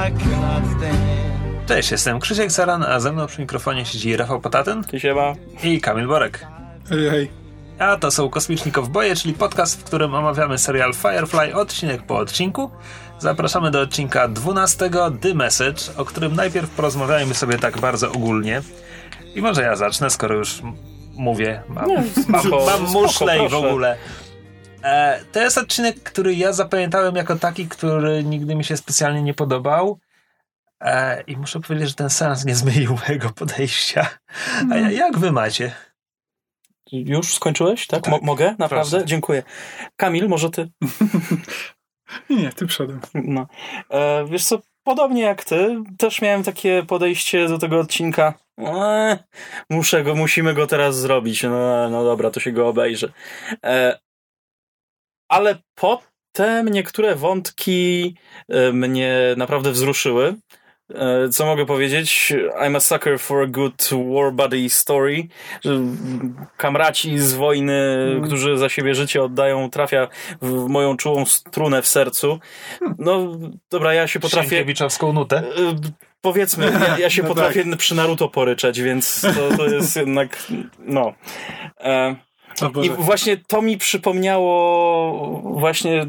[0.00, 0.60] Stand.
[1.66, 5.32] Cześć, jestem Krzysiek Saran, a ze mną przy mikrofonie siedzi Rafał Potatyn Ty siema.
[5.62, 6.46] i Kamil Borek.
[6.88, 7.30] Hej, hej.
[7.78, 12.70] A to są Kosmiczni Kowboje, czyli podcast, w którym omawiamy serial Firefly odcinek po odcinku.
[13.18, 14.90] Zapraszamy do odcinka 12
[15.20, 18.62] The Message, o którym najpierw porozmawiajmy sobie tak bardzo ogólnie.
[19.34, 20.62] I może ja zacznę, skoro już
[21.16, 21.86] mówię, mam,
[22.28, 23.68] mam, spoko, mam spoko, muszle i w proszę.
[23.68, 23.96] ogóle.
[24.82, 29.34] E, to jest odcinek, który ja zapamiętałem jako taki, który nigdy mi się specjalnie nie
[29.34, 29.98] podobał.
[30.80, 34.08] E, I muszę powiedzieć, że ten seans nie zmienił mojego podejścia.
[34.70, 35.72] A ja, jak wy macie?
[36.92, 37.86] Już skończyłeś?
[37.86, 38.08] Tak?
[38.08, 38.54] Mo- mogę?
[38.58, 38.90] Naprawdę?
[38.90, 39.06] Proszę.
[39.06, 39.42] Dziękuję.
[39.96, 40.70] Kamil, może ty?
[42.30, 43.00] Nie, ty przodem.
[43.14, 43.46] No.
[43.90, 48.34] E, wiesz co, podobnie jak ty, też miałem takie podejście do tego odcinka.
[48.58, 49.18] Eee,
[49.70, 51.42] muszę go, musimy go teraz zrobić.
[51.42, 53.12] No, no dobra, to się go obejrzy.
[53.64, 53.98] E,
[55.30, 58.14] ale potem niektóre wątki
[58.48, 60.34] e, mnie naprawdę wzruszyły.
[60.94, 62.32] E, Co mogę powiedzieć?
[62.62, 65.28] I'm a sucker for a good war buddy story.
[66.56, 67.74] Kamraci z wojny,
[68.24, 70.08] którzy za siebie życie oddają, trafia
[70.42, 72.38] w moją czułą strunę w sercu.
[72.98, 73.38] No
[73.70, 74.48] dobra, ja się potrafię.
[74.48, 75.36] Sienkiewiczowską nutę.
[75.38, 75.42] e,
[76.20, 80.38] Powiedzmy, ja, ja się No potrafię przy Naruto poryczeć, więc to, to jest jednak.
[80.78, 81.14] No.
[81.80, 82.16] E.
[82.82, 86.06] i właśnie to mi przypomniało właśnie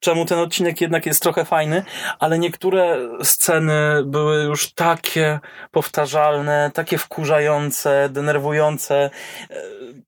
[0.00, 1.84] czemu ten odcinek jednak jest trochę fajny,
[2.18, 9.10] ale niektóre sceny były już takie powtarzalne, takie wkurzające, denerwujące.
[9.50, 9.62] E,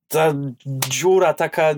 [0.09, 0.33] Ta
[0.67, 1.75] dziura taka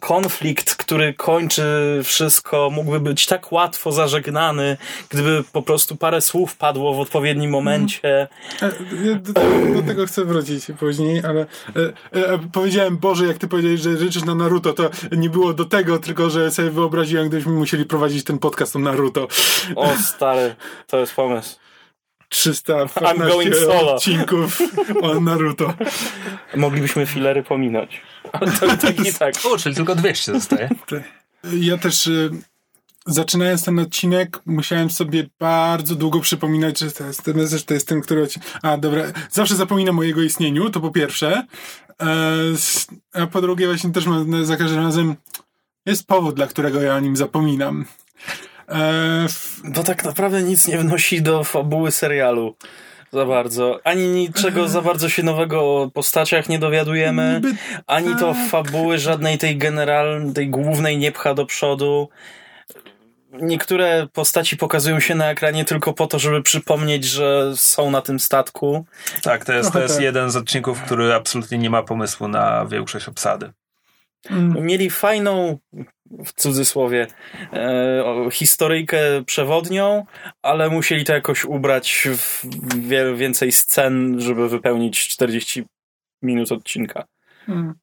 [0.00, 4.76] konflikt, który kończy wszystko, mógłby być tak łatwo zażegnany,
[5.08, 8.28] gdyby po prostu parę słów padło w odpowiednim momencie.
[8.62, 8.72] E,
[9.04, 11.46] ja Do tego, do tego chcę wrócić później, ale e,
[12.12, 15.98] e, powiedziałem, Boże, jak ty powiedziałeś, że życzysz na Naruto, to nie było do tego,
[15.98, 19.28] tylko że sobie wyobraziłem, gdybyśmy musieli prowadzić ten podcast o Naruto.
[19.76, 20.54] O stary,
[20.86, 21.56] to jest pomysł.
[22.28, 23.94] 315 going solo.
[23.94, 24.58] odcinków
[25.02, 25.74] o Naruto.
[26.56, 28.00] Moglibyśmy filery pominąć.
[28.32, 29.34] Ale to tak i tak.
[29.44, 30.68] O, czyli tylko 200 zostaje.
[31.52, 32.30] Ja też y,
[33.06, 37.88] zaczynając ten odcinek musiałem sobie bardzo długo przypominać, że to jest ten, że to jest
[37.88, 38.24] ten, który...
[38.26, 39.02] odci- A, dobra.
[39.30, 41.46] Zawsze zapominam o jego istnieniu, to po pierwsze.
[42.02, 45.16] E, a po drugie właśnie też mam, za każdym razem
[45.86, 47.84] jest powód, dla którego ja o nim zapominam.
[48.68, 52.56] E, f- To tak naprawdę nic nie wnosi do fabuły serialu.
[53.12, 53.80] Za bardzo.
[53.84, 58.48] Ani niczego za bardzo się nowego o postaciach nie dowiadujemy, niby ani to tak.
[58.50, 62.08] fabuły żadnej tej generalnej, tej głównej nie pcha do przodu.
[63.32, 68.20] Niektóre postaci pokazują się na ekranie tylko po to, żeby przypomnieć, że są na tym
[68.20, 68.84] statku.
[69.22, 70.02] Tak, to jest, to jest tak.
[70.04, 73.52] jeden z odcinków, który absolutnie nie ma pomysłu na większość obsady.
[74.60, 75.58] Mieli fajną,
[76.24, 77.06] w cudzysłowie,
[77.52, 80.06] e, historyjkę przewodnią,
[80.42, 82.44] ale musieli to jakoś ubrać w
[82.88, 85.64] wiele więcej scen, żeby wypełnić 40
[86.22, 87.04] minut odcinka.
[87.48, 87.74] mm.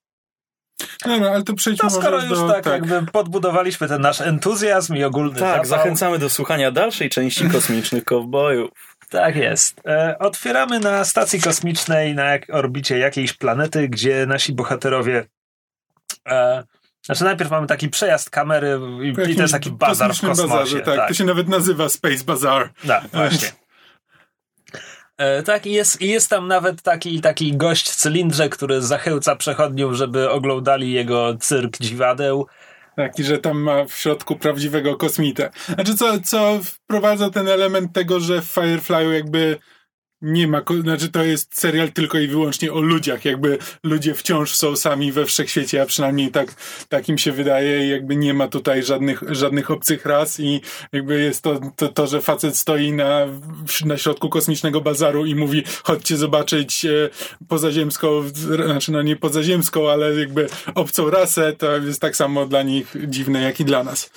[1.06, 2.48] Dobra, ale to przejdźmy No skoro już do...
[2.50, 5.66] tak, jakby podbudowaliśmy ten nasz entuzjazm i ogólny Tak, zapał.
[5.66, 8.98] zachęcamy do słuchania dalszej części Kosmicznych Kowbojów.
[9.10, 9.82] Tak jest.
[9.88, 15.26] E, otwieramy na stacji kosmicznej na jak, orbicie jakiejś planety, gdzie nasi bohaterowie.
[16.28, 16.64] E,
[17.06, 20.50] znaczy, najpierw mamy taki przejazd kamery i, i to jest taki bazar w kosmosie.
[20.50, 21.08] bazarze, tak.
[21.08, 22.70] To się nawet nazywa Space Bazaar.
[22.88, 23.52] Tak, właśnie.
[25.18, 29.36] E, tak, i jest, i jest tam nawet taki, taki gość w cylindrze, który zachęca
[29.36, 32.48] przechodniów, żeby oglądali jego cyrk dziwadeł.
[32.96, 35.50] Taki, że tam ma w środku prawdziwego kosmitę.
[35.66, 39.58] Znaczy, co, co wprowadza ten element tego, że w Firefly'u jakby
[40.22, 44.76] nie ma, znaczy to jest serial tylko i wyłącznie o ludziach, jakby ludzie wciąż są
[44.76, 46.56] sami we wszechświecie, a przynajmniej tak,
[46.90, 47.86] tak im się wydaje.
[47.86, 50.40] I jakby nie ma tutaj żadnych, żadnych obcych ras.
[50.40, 50.62] I
[50.92, 53.28] jakby jest to, to, to że facet stoi na,
[53.86, 57.10] na środku kosmicznego bazaru i mówi, chodźcie zobaczyć e,
[57.48, 58.24] pozaziemską,
[58.66, 63.42] znaczy no nie pozaziemską, ale jakby obcą rasę, to jest tak samo dla nich dziwne,
[63.42, 64.10] jak i dla nas.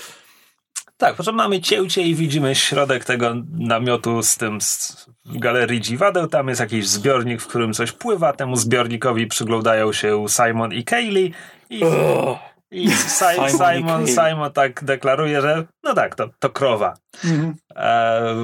[0.97, 6.27] Tak, potem mamy cięcie i widzimy środek tego namiotu z tym z w galerii dziwadeł.
[6.27, 8.33] Tam jest jakiś zbiornik, w którym coś pływa.
[8.33, 11.33] Temu zbiornikowi przyglądają się Simon i Kaylee.
[11.71, 11.81] I,
[12.71, 14.07] i Si- Simon Simon.
[14.07, 16.95] Simon tak deklaruje, że no tak, to, to krowa.
[17.25, 17.55] Mhm.
[17.77, 18.35] E,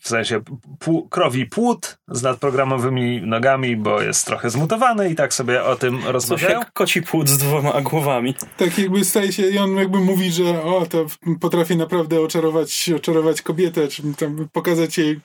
[0.00, 0.40] w sensie
[0.78, 5.96] pół, krowi płód z nadprogramowymi nogami, bo jest trochę zmutowany i tak sobie o tym
[6.02, 6.58] Coś rozmawiają.
[6.58, 8.34] jak koci płód z dwoma głowami.
[8.56, 11.06] Tak jakby staje się, i on jakby mówi, że o, to
[11.40, 15.20] potrafi naprawdę oczarować, oczarować kobietę, czy tam pokazać jej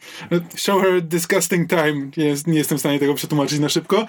[0.56, 2.10] show her disgusting time.
[2.18, 4.06] Nie, jest- nie jestem w stanie tego przetłumaczyć na szybko.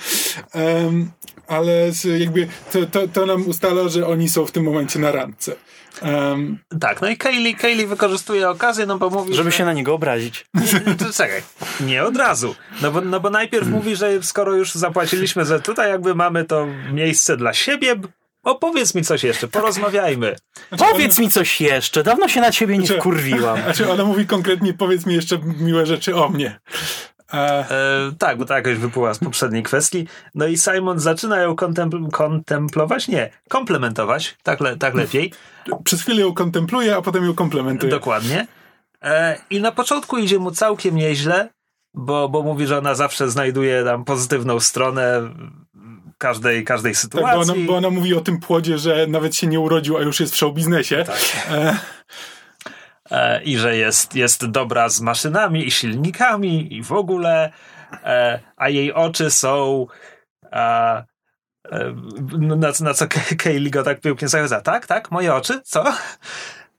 [0.52, 1.10] Em,
[1.46, 5.12] ale z- jakby to, to, to nam ustala, że oni są w tym momencie na
[5.12, 5.56] randce.
[6.02, 9.56] Em, Tak, no i Kaylee, Kaylee wykorzystuje okazję, no bo mówi, Żeby że...
[9.56, 10.46] się na niego obrazić.
[10.86, 11.42] Nie, to czekaj,
[11.80, 12.54] nie od razu.
[12.82, 16.66] No bo, no bo najpierw mówi, że skoro już zapłaciliśmy, że tutaj jakby mamy to
[16.92, 17.96] miejsce dla siebie,
[18.42, 20.36] opowiedz mi coś jeszcze, porozmawiajmy.
[20.78, 23.62] Powiedz mi coś jeszcze, dawno się na ciebie nie Znaczy- wkurwiłam.
[23.62, 26.60] Znaczy ona mówi konkretnie, powiedz mi jeszcze miłe rzeczy o mnie.
[27.34, 30.06] E, E, tak, bo to jakoś wypływa z poprzedniej kwestii.
[30.34, 35.32] No i Simon zaczyna ją kontempl- kontemplować, nie, komplementować, tak, le- tak lepiej,
[35.84, 37.90] przez chwilę ją kontempluje, a potem ją komplementuje.
[37.90, 38.46] dokładnie.
[39.02, 41.48] E, I na początku idzie mu całkiem nieźle,
[41.94, 45.20] bo, bo mówi, że ona zawsze znajduje tam pozytywną stronę
[46.18, 47.64] każdej, każdej Tak, bo, ona, sytuacji.
[47.64, 50.36] bo ona mówi o tym płodzie, że nawet się nie urodził, a już jest w
[50.36, 51.04] show biznesie.
[51.06, 51.18] Tak.
[51.50, 51.76] E,
[53.10, 57.52] e, i że jest, jest dobra z maszynami i silnikami i w ogóle,
[57.92, 59.86] e, a jej oczy są
[60.52, 61.04] e,
[61.72, 61.94] e,
[62.38, 63.06] na, na co
[63.38, 64.60] Kaylee go tak pięknie zachęca.
[64.60, 65.84] Tak, tak, moje oczy, co?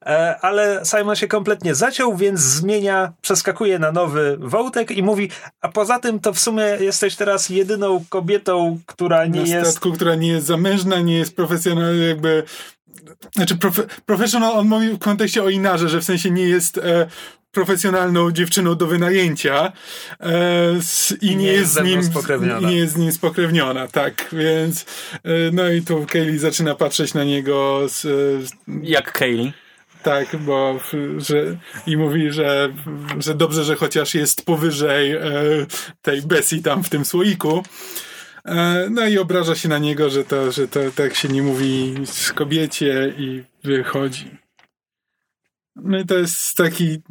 [0.06, 5.30] E, ale Simon się kompletnie zaciął, więc zmienia, przeskakuje na nowy wątek i mówi,
[5.62, 9.72] a poza tym to w sumie jesteś teraz jedyną kobietą, która nie na jest...
[9.72, 12.44] statku, która nie jest zamężna, nie jest profesjonalna, jakby.
[13.36, 17.08] Znaczy, profe, professional, on mówi w kontekście o Inarze, że w sensie nie jest e,
[17.52, 19.72] profesjonalną dziewczyną do wynajęcia
[20.20, 22.70] e, s, i nie, jest z nim spokrewniona.
[22.70, 27.24] nie jest z nim spokrewniona, tak, więc e, no i tu Kaylee zaczyna patrzeć na
[27.24, 28.10] niego z, e,
[28.84, 29.54] Jak Kaylee.
[30.04, 30.80] tak, bo
[31.18, 31.58] że,
[31.88, 32.74] i mówi, że,
[33.20, 35.22] że dobrze, że chociaż jest powyżej e,
[36.02, 37.64] tej Bessie tam w tym słoiku.
[38.46, 41.96] E, no i obraża się na niego, że to, że to tak się nie mówi
[42.06, 44.38] z kobiecie i wychodzi.
[45.76, 47.02] No i to jest taki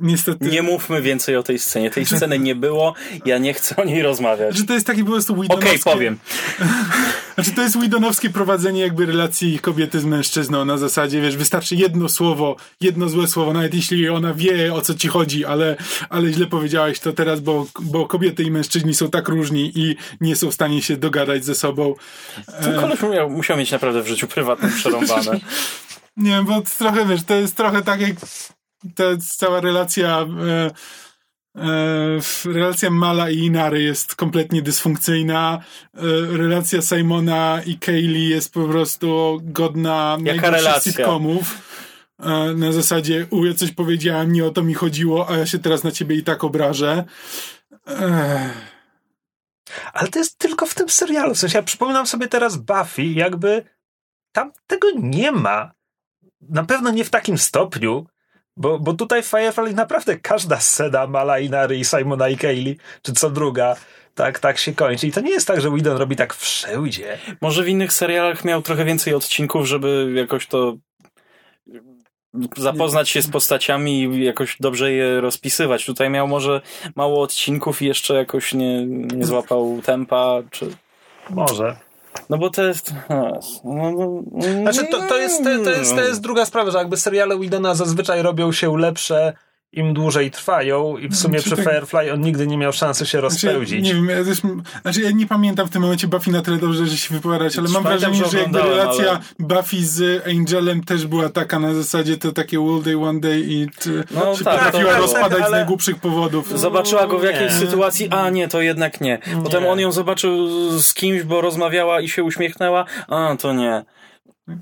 [0.00, 0.46] niestety...
[0.46, 1.90] Nie mówmy więcej o tej scenie.
[1.90, 2.94] Tej sceny nie było,
[3.24, 4.56] ja nie chcę o niej rozmawiać.
[4.56, 5.90] Że to jest taki po prostu Okej, Whedonowskie...
[5.90, 6.18] powiem.
[7.34, 12.08] Znaczy to jest Widonowskie prowadzenie jakby relacji kobiety z mężczyzną na zasadzie, wiesz, wystarczy jedno
[12.08, 15.76] słowo, jedno złe słowo, nawet jeśli ona wie o co ci chodzi, ale,
[16.08, 20.36] ale źle powiedziałeś to teraz, bo, bo kobiety i mężczyźni są tak różni i nie
[20.36, 21.94] są w stanie się dogadać ze sobą.
[22.62, 25.40] Ten koleś miał, musiał mieć naprawdę w życiu prywatnym przerąbane.
[26.16, 28.14] Nie bo trochę, wiesz, to jest trochę tak jak
[28.94, 29.04] ta
[29.36, 30.70] cała relacja e,
[31.56, 35.60] e, relacja Mala i Inary jest kompletnie dysfunkcyjna.
[35.94, 36.00] E,
[36.36, 40.92] relacja Simona i Kaylee jest po prostu godna najgorszych relacja?
[40.92, 41.74] sitcomów.
[42.56, 45.84] Na zasadzie, u, ja coś powiedziałem, nie o to mi chodziło, a ja się teraz
[45.84, 47.04] na ciebie i tak obrażę.
[47.86, 48.74] Ech.
[49.92, 51.34] Ale to jest tylko w tym serialu.
[51.34, 53.64] W sensie ja przypominam sobie teraz Buffy, jakby
[54.32, 55.72] tam tego nie ma.
[56.40, 58.06] Na pewno nie w takim stopniu,
[58.56, 63.12] bo, bo tutaj w Firefly naprawdę każda scena Mala Inary i Simona i Kaylee, czy
[63.12, 63.76] co druga,
[64.14, 65.06] tak, tak się kończy.
[65.06, 67.18] I to nie jest tak, że Whedon robi tak wszędzie.
[67.40, 70.76] Może w innych serialach miał trochę więcej odcinków, żeby jakoś to
[72.56, 75.86] zapoznać się z postaciami i jakoś dobrze je rozpisywać.
[75.86, 76.60] Tutaj miał może
[76.96, 80.76] mało odcinków i jeszcze jakoś nie, nie złapał tempa, czy...
[81.30, 81.76] Może.
[82.30, 82.94] No bo to jest...
[83.08, 84.22] No, no,
[84.62, 87.74] Znaczy, to, to, jest, to, to, jest, to jest druga sprawa, że jakby seriale Widona
[87.74, 89.32] zazwyczaj robią się lepsze
[89.78, 93.06] im dłużej trwają i w sumie Czy przy tak- Firefly on nigdy nie miał szansy
[93.06, 93.84] się Znaczy, ja rozpełdzić.
[93.84, 94.40] nie wiem, ja też,
[94.82, 97.68] znaczy ja nie pamiętam w tym momencie Buffy na tyle dobrze, że się wypowiadać, ale
[97.68, 102.16] mam wrażenie, że że jakby relacja ale- Buffy z Angelem też była taka na zasadzie
[102.16, 105.48] to takie all day, one day i t, No się tak, potrafiła to- rozpadać ale-
[105.48, 106.58] z najgłupszych powodów.
[106.60, 107.58] Zobaczyła go w jakiejś Nie.
[107.58, 109.18] sytuacji, a nie, to jednak nie.
[109.44, 109.68] Potem Nie.
[109.70, 110.48] on ją zobaczył
[110.80, 113.84] z kimś, bo rozmawiała i się uśmiechnęła, a to nie.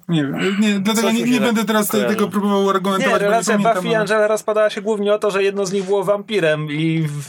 [0.09, 2.15] Nie wiem, nie, dlatego nie, nie będę teraz kojarzy.
[2.15, 3.65] tego próbował argumentować, Nie, bo relacja nie.
[3.75, 7.03] Buffy i Angela rozpadała się głównie o to, że jedno z nich było wampirem i
[7.03, 7.23] w,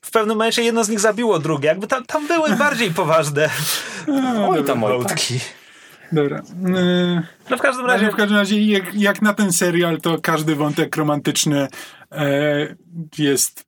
[0.00, 1.68] w pewnym momencie jedno z nich zabiło drugie.
[1.68, 3.50] Jakby tam, tam były bardziej poważne
[4.06, 4.80] tam, oj tam.
[4.80, 5.40] wątki.
[6.12, 6.42] Dobra.
[6.66, 10.18] Yy, No w każdym razie, razie w każdym razie jak, jak na ten serial, to
[10.20, 11.68] każdy wątek romantyczny
[12.12, 12.76] e,
[13.18, 13.64] jest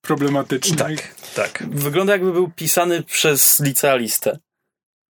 [0.00, 0.76] problematyczny.
[0.76, 1.62] tak, tak.
[1.70, 4.38] Wygląda jakby był pisany przez licealistę.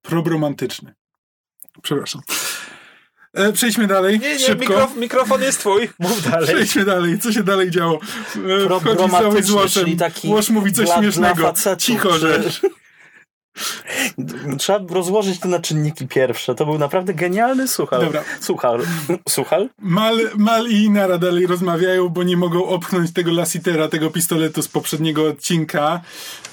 [0.03, 0.95] Probromantyczny.
[1.83, 2.23] Przepraszam.
[3.35, 4.21] E, przejdźmy dalej.
[4.21, 4.61] Nie, nie, Szybko.
[4.61, 5.89] mikrof, mikrofon jest twój.
[5.99, 6.47] Mów dalej.
[6.55, 7.19] Przejdźmy dalej.
[7.19, 7.95] Co się dalej działo?
[7.95, 9.51] E, Wchodzi cały z
[9.99, 11.35] taki Łosz mówi coś dla- śmiesznego.
[11.35, 12.43] dla facetów, Cicho, czy- że...
[14.59, 16.55] Trzeba rozłożyć to na czynniki pierwsze.
[16.55, 18.01] To był naprawdę genialny słuchal.
[18.01, 18.25] Dobra.
[18.41, 18.81] Słuchal.
[19.29, 19.69] Słuchal?
[19.79, 24.69] Mal, Mal i Inara dalej rozmawiają, bo nie mogą opchnąć tego Lassitera, tego pistoletu z
[24.69, 26.01] poprzedniego odcinka.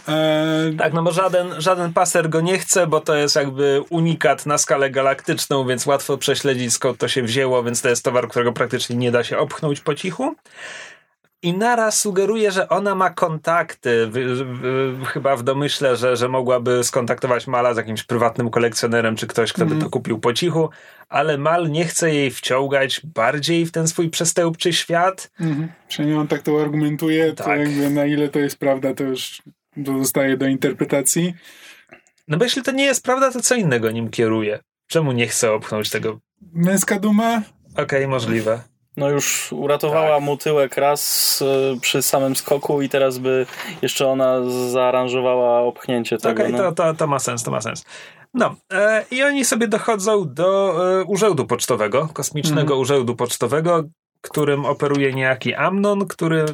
[0.08, 4.46] Eee, Tak, no bo żaden, żaden paser go nie chce, bo to jest jakby unikat
[4.46, 8.54] na skalę galaktyczną, więc łatwo prześledzić skąd to się wzięło, więc to jest towar, którego
[8.54, 10.36] praktycznie nie da się opchnąć po cichu.
[11.44, 16.84] I Nara sugeruje, że ona ma kontakty, w, w, chyba w domyśle, że, że mogłaby
[16.84, 20.70] skontaktować Mala z jakimś prywatnym kolekcjonerem, czy ktoś, kto by to kupił po cichu,
[21.10, 25.32] ale Mal nie chce jej wciągać bardziej w ten swój przestępczy świat.
[25.40, 25.70] mhm.
[25.88, 27.60] Przynajmniej on tak to argumentuje, to Tak.
[27.60, 29.42] jakby na ile to jest prawda, to już
[29.98, 31.34] zostaje do interpretacji.
[32.28, 34.60] No bo jeśli to nie jest prawda, to co innego nim kieruje?
[34.88, 36.20] Czemu nie chce opchnąć tego?
[36.54, 37.42] Męska duma?
[37.78, 38.60] Okej, możliwe.
[39.00, 40.24] No już uratowała Tak.
[40.24, 43.46] mu tyłek raz y, przy samym skoku i teraz by
[43.82, 46.44] jeszcze ona zaaranżowała opchnięcie tego.
[46.44, 46.58] Okej, no.
[46.58, 47.86] to, to, to ma sens, to ma sens.
[48.34, 52.80] No, e, i oni sobie dochodzą do e, urzędu pocztowego, kosmicznego Mhm.
[52.80, 53.84] urzędu pocztowego,
[54.22, 56.46] którym operuje niejaki Amnon, który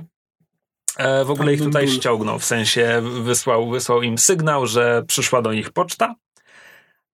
[0.98, 5.54] e, w ogóle ich tutaj ściągnął, w sensie wysłał, wysłał im sygnał, że przyszła do
[5.54, 6.16] nich poczta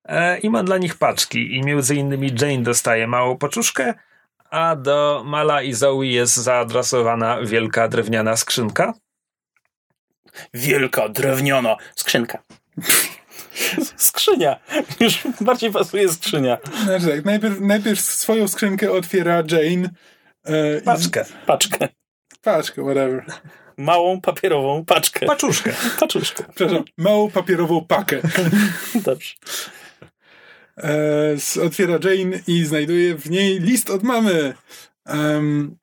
[0.05, 3.93] e, i ma dla nich paczki i między innymi Jane dostaje małą paczuszkę,
[4.51, 8.93] a do Mala i Zoe jest zaadresowana wielka drewniana skrzynka.
[10.53, 12.43] Wielka, drewniana skrzynka.
[13.97, 14.59] Skrzynia.
[14.99, 16.57] Już bardziej pasuje skrzynia.
[16.83, 19.89] Znaczy tak, najpierw, najpierw swoją skrzynkę otwiera Jane.
[20.45, 21.25] E, i- Paczkę.
[21.45, 21.87] Paczkę.
[22.41, 23.25] Paczkę, whatever.
[23.77, 25.25] Małą papierową paczkę.
[25.25, 25.73] Paczuszkę.
[25.99, 26.43] Paczuszkę.
[26.55, 28.21] Przepraszam, małą papierową pakę.
[28.95, 29.33] Dobrze.
[30.83, 34.53] E, otwiera Jane i znajduje w niej list od mamy.
[35.05, 35.75] Em,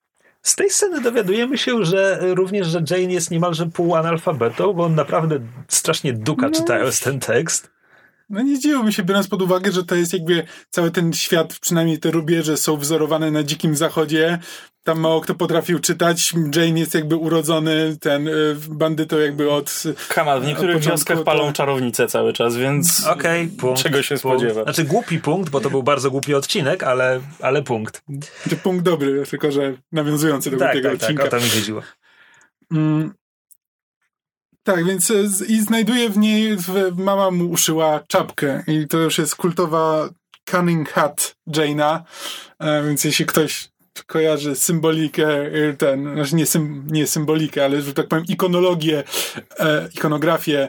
[0.42, 5.40] Z tej sceny dowiadujemy się, że również, że Jane jest niemalże półanalfabetą, bo on naprawdę
[5.68, 7.70] strasznie duka czytając ten tekst.
[8.30, 11.98] no nie zdziwiłbym się, biorąc pod uwagę, że to jest jakby cały ten świat, przynajmniej
[11.98, 14.38] te rubieże są wzorowane na dzikim zachodzie.
[14.88, 16.32] Tam mało kto potrafił czytać.
[16.56, 18.32] Jane jest jakby urodzony ten y,
[18.68, 19.82] bandytą jakby od...
[20.08, 23.82] Kamal, w niektórych Od początku wioskach palą to- czarownice cały czas, więc Okej, punkt.
[23.82, 24.20] czego się punkt.
[24.38, 24.64] spodziewać?
[24.64, 28.02] Znaczy głupi punkt, bo to był bardzo głupi odcinek, ale, ale punkt.
[28.48, 31.24] Czy punkt dobry, tylko że nawiązujący do Tak, tego tak, tak, odcinka.
[31.24, 31.82] o to mi chodziło.
[32.72, 33.14] Mm.
[34.62, 36.56] Tak, więc z- i znajduje w niej,
[36.96, 40.08] mama mu uszyła czapkę i to już jest kultowa
[40.50, 42.00] Cunning Hat Jane'a,
[42.58, 43.68] e, więc jeśli ktoś
[44.06, 49.04] kojarzy symbolikę, e, ten, znaczy nie, sym, nie symbolikę, ale że tak powiem ikonologię,
[49.58, 50.68] e, ikonografię,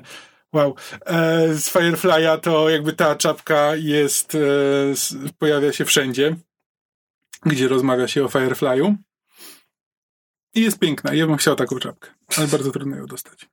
[0.53, 4.39] wow, e, z Firefly'a, to jakby ta czapka jest, e,
[5.39, 6.35] pojawia się wszędzie,
[7.45, 8.95] gdzie rozmawia się o Firefly'u.
[10.55, 11.13] I jest piękna.
[11.13, 13.49] Ja bym chciał taką czapkę, ale bardzo trudno ją dostać.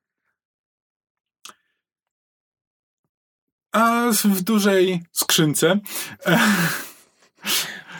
[3.72, 5.80] A w dużej skrzynce.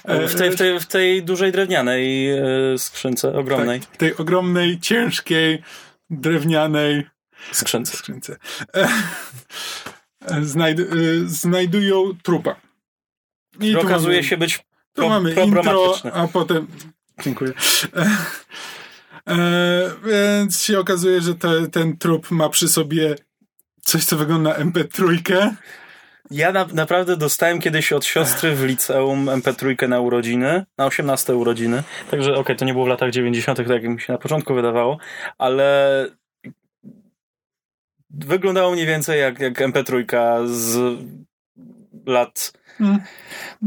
[0.06, 2.42] E, W tej, w tej, w tej dużej drewnianej e,
[2.78, 5.62] skrzynce, ogromnej Tak, tej ogromnej, ciężkiej,
[6.10, 7.06] drewnianej
[7.52, 7.96] skrzynce.
[7.96, 8.36] skrzynce.
[8.75, 8.88] E,
[10.42, 10.78] znajd,
[11.26, 12.56] znajdują trupa.
[13.54, 14.62] I Który tu okazuje mamy- się być Tu
[14.94, 16.66] pro, mamy intro, a potem.
[17.25, 17.52] Dziękuję.
[19.28, 23.14] E, więc się okazuje, że te, ten trup ma przy sobie
[23.82, 25.50] coś, co wygląda na MP3.
[26.30, 31.83] Ja na, naprawdę dostałem kiedyś od siostry w liceum MP3 na urodziny, na 18 urodziny.
[32.11, 34.99] Także okej, to nie było w latach 90., tak jak mi się na początku wydawało,
[35.38, 36.06] ale
[38.11, 40.04] wyglądało mniej więcej jak, jak MP3
[40.47, 40.99] z
[42.06, 43.00] lat Hmm.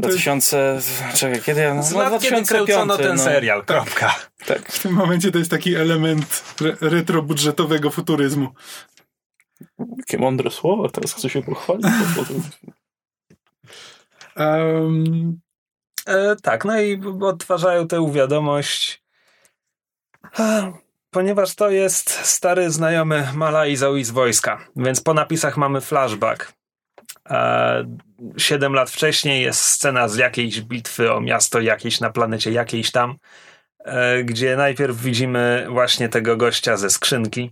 [0.02, 0.80] To jest 2000.
[1.14, 1.82] Czekaj, kiedy ja.
[1.82, 3.24] Z no, lat, kiedy 2005, kręcono ten no.
[3.24, 4.16] serial, kropka.
[4.46, 4.72] Tak.
[4.72, 8.48] w tym momencie to jest taki element re, retrobudżetowego futuryzmu.
[9.98, 11.86] Jakie mądre słowa, teraz chcę się pochwalić.
[12.16, 12.42] potem-
[14.36, 15.40] Um,
[16.06, 19.04] E, tak, no i odtwarzają tę wiadomość.
[21.12, 26.54] Ponieważ to jest stary znajomy Mala i Zoe z wojska, więc po napisach mamy flashback.
[27.30, 27.86] E,
[28.38, 33.18] Siedem lat wcześniej jest scena z jakiejś bitwy o miasto jakieś na planecie jakiejś tam,
[33.80, 37.52] e, gdzie najpierw widzimy właśnie tego gościa ze skrzynki,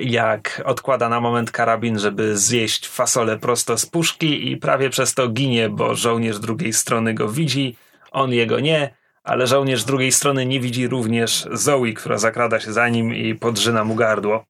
[0.00, 5.28] jak odkłada na moment karabin, żeby zjeść fasolę prosto z puszki i prawie przez to
[5.28, 7.76] ginie, bo żołnierz drugiej strony go widzi,
[8.10, 8.94] on jego nie,
[9.28, 13.84] ale żołnierz drugiej strony nie widzi również Zoe, która zakrada się za nim i podrzyna
[13.84, 14.44] mu gardło.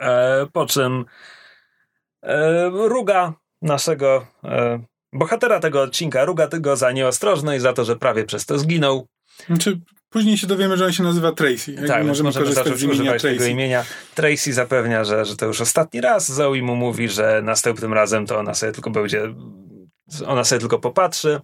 [0.00, 1.04] E, po czym
[2.22, 4.80] e, ruga naszego e,
[5.12, 9.06] bohatera tego odcinka, ruga tego za nieostrożność, za to, że prawie przez to zginął.
[9.46, 9.80] znaczy,
[10.14, 11.74] później się dowiemy, że on się nazywa Tracy.
[11.74, 13.50] Tak, możemy możemy korzystać zacząć z imienia używać tego Tracy.
[13.50, 13.84] imienia.
[14.14, 16.32] Tracy zapewnia, że, że to już ostatni raz.
[16.32, 19.22] Zoe mu mówi, że następnym razem to ona sobie tylko będzie,
[20.26, 21.40] ona sobie tylko popatrzy.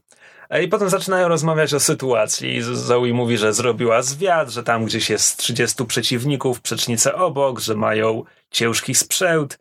[0.64, 2.62] I potem zaczynają rozmawiać o sytuacji.
[2.62, 8.24] Zoe mówi, że zrobiła zwiat, że tam gdzieś jest 30 przeciwników, przecznicę obok, że mają
[8.50, 9.58] ciężki sprzęt.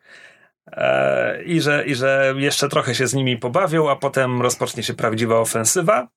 [0.72, 4.94] E, I że, I że jeszcze trochę się z nimi pobawią, a potem rozpocznie się
[4.94, 6.08] prawdziwa ofensywa.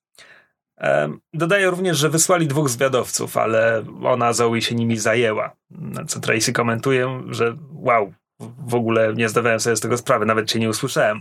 [1.34, 5.56] Dodaje również, że wysłali dwóch zwiadowców, ale ona Zoe się nimi zajęła.
[6.08, 8.12] Co Tracy komentuje, że wow,
[8.66, 11.20] w ogóle nie zdawałem sobie z tego sprawy, nawet cię nie usłyszałem.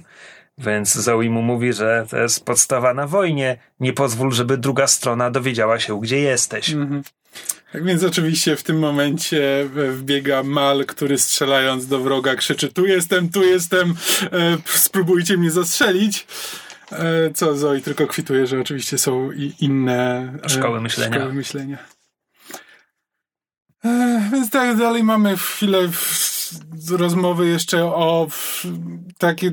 [0.58, 3.58] Więc Zoe mu mówi, że to jest podstawa na wojnie.
[3.80, 6.70] Nie pozwól, żeby druga strona dowiedziała się, gdzie jesteś.
[6.70, 7.04] Mhm.
[7.74, 13.30] Tak więc oczywiście w tym momencie wbiega Mal, który strzelając do wroga krzyczy tu jestem,
[13.30, 16.28] tu jestem, e, spróbujcie mnie zastrzelić.
[16.92, 21.16] E, co Zoe tylko kwituje, że oczywiście są i inne e, Szkoły myślenia.
[21.16, 21.78] Szkoły myślenia.
[23.86, 25.90] E, więc tak dalej mamy chwilę
[26.90, 28.28] rozmowy jeszcze o
[29.18, 29.52] takie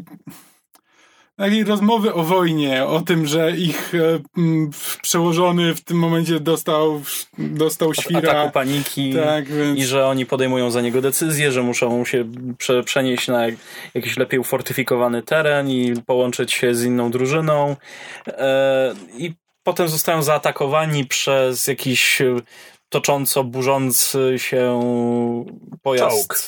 [1.38, 4.70] takiej rozmowy o wojnie, o tym, że ich e, m,
[5.02, 7.02] przełożony w tym momencie dostał,
[7.38, 8.30] dostał świra.
[8.30, 9.14] Ataku paniki.
[9.14, 12.24] Tak, więc I że oni podejmują za niego decyzję, że muszą się
[12.58, 13.46] prze, przenieść na
[13.94, 17.76] jakiś lepiej ufortyfikowany teren i połączyć się z inną drużyną.
[18.26, 22.36] E, I potem zostają zaatakowani przez jakiś e,
[22.88, 24.80] tocząco burzący się
[25.82, 26.16] pojazd.
[26.16, 26.38] Czołg.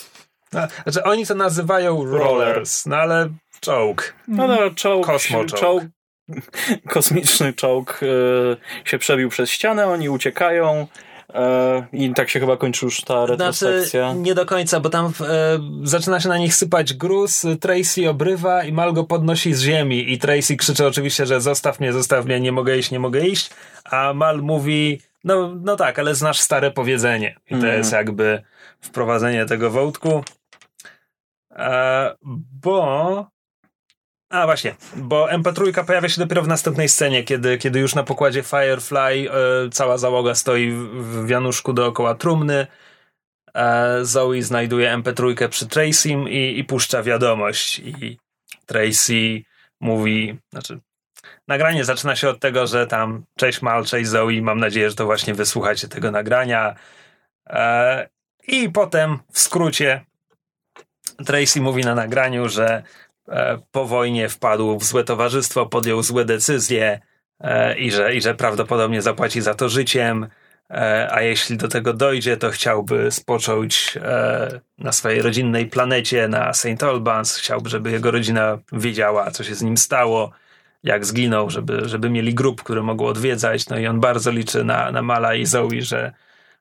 [0.83, 4.15] Znaczy, oni to nazywają rollers, no ale czołg.
[4.29, 5.61] No, no czołg, Kosmoczołg.
[5.61, 5.85] czołg
[6.95, 10.87] kosmiczny czołg e, się przebił przez ścianę, oni uciekają
[11.35, 14.13] e, i tak się chyba kończy już ta Znaczy, retrospekcja.
[14.13, 15.13] nie do końca, bo tam e,
[15.83, 20.19] zaczyna się na nich sypać gruz, Tracy obrywa i Mal go podnosi z ziemi i
[20.19, 23.51] Tracy krzyczy oczywiście, że zostaw mnie, zostaw mnie, nie mogę iść, nie mogę iść,
[23.85, 27.79] a Mal mówi, no, no tak, ale znasz stare powiedzenie i to Mhm.
[27.79, 28.43] jest jakby
[28.81, 30.25] wprowadzenie tego wątku,
[31.51, 32.15] e,
[32.63, 33.27] bo
[34.31, 38.43] a właśnie, bo MP3 pojawia się dopiero w następnej scenie, kiedy, kiedy już na pokładzie
[38.43, 39.27] Firefly e,
[39.73, 42.67] cała załoga stoi w, wianuszku dookoła trumny.
[43.55, 47.79] E, Zoe znajduje MP3 przy Tracym i, i puszcza wiadomość.
[47.79, 48.19] I
[48.67, 49.43] Tracy
[49.81, 50.81] mówi, znaczy,
[51.49, 55.05] nagranie zaczyna się od tego, że tam cześć Mal, cześć Zoe, mam nadzieję, że to
[55.05, 56.75] właśnie wysłuchacie tego nagrania.
[57.47, 58.09] E,
[58.49, 60.05] I potem w skrócie
[61.27, 62.83] Tracy mówi na nagraniu, że
[63.73, 67.01] po wojnie wpadł w złe towarzystwo, podjął złe decyzje
[67.41, 70.27] e, i że, i że prawdopodobnie zapłaci za to życiem,
[70.71, 76.53] e, a jeśli do tego dojdzie, to chciałby spocząć e, na swojej rodzinnej planecie, na
[76.53, 76.83] St.
[76.83, 77.37] Albans.
[77.37, 80.31] Chciałby, żeby jego rodzina wiedziała, co się z nim stało,
[80.83, 83.69] jak zginął, żeby, żeby mieli grup, który mogą odwiedzać.
[83.69, 86.13] No i on bardzo liczy na, na Mala i Zoe, że,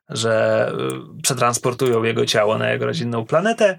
[0.08, 0.72] że
[1.22, 3.78] przetransportują jego ciało na jego rodzinną planetę.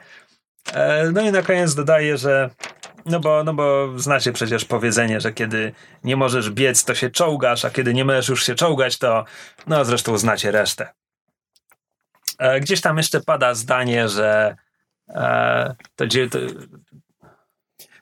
[0.74, 2.50] E, No i na koniec dodaje, że
[3.06, 7.66] no bo, no bo znacie przecież powiedzenie, że kiedy nie możesz biec, to się czołgasz,
[7.66, 9.26] a kiedy nie możesz już się czołgać, to
[9.68, 10.88] no zresztą znacie resztę.
[12.40, 14.56] E, Gdzieś tam jeszcze pada zdanie, że
[15.10, 16.40] e, to, dzie, to,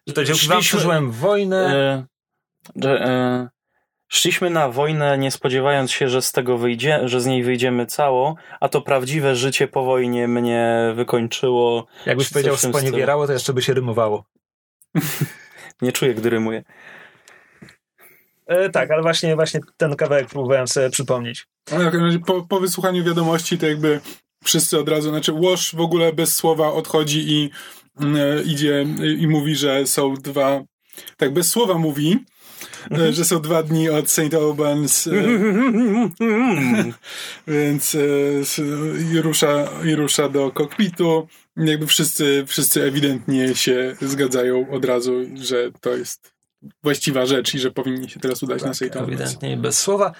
[0.07, 2.05] że to dzięki wam przeżyłem wojnę.
[2.83, 3.49] E, e,
[4.07, 8.35] szliśmy na wojnę, nie spodziewając się, że z tego wyjdzie, że z niej wyjdziemy cało,
[8.59, 11.87] a to prawdziwe życie po wojnie mnie wykończyło.
[12.05, 14.25] Jakbyś powiedział sponiewierało, to jeszcze by się rymowało.
[15.81, 16.63] Nie czuję, gdy rymuję.
[18.47, 21.47] E, tak, ale właśnie, właśnie ten kawałek próbowałem sobie przypomnieć.
[21.71, 24.01] Ale razie po, po wysłuchaniu wiadomości to jakby
[24.43, 27.49] wszyscy od razu, znaczy Łoż w ogóle bez słowa odchodzi i
[28.01, 30.61] e, idzie e, i mówi, że są dwa,
[31.17, 32.25] tak bez słowa mówi,
[32.91, 34.33] e, że są dwa dni od St.
[34.33, 35.11] Albans, e,
[37.53, 37.99] więc e,
[39.13, 41.27] i rusza, i rusza do kokpitu.
[41.59, 46.33] Jakby wszyscy, wszyscy ewidentnie się zgadzają od razu, że to jest
[46.83, 48.81] właściwa rzecz i że powinni się teraz udać na St.
[48.81, 49.07] Albans.
[49.07, 50.11] Ewidentnie bez słowa.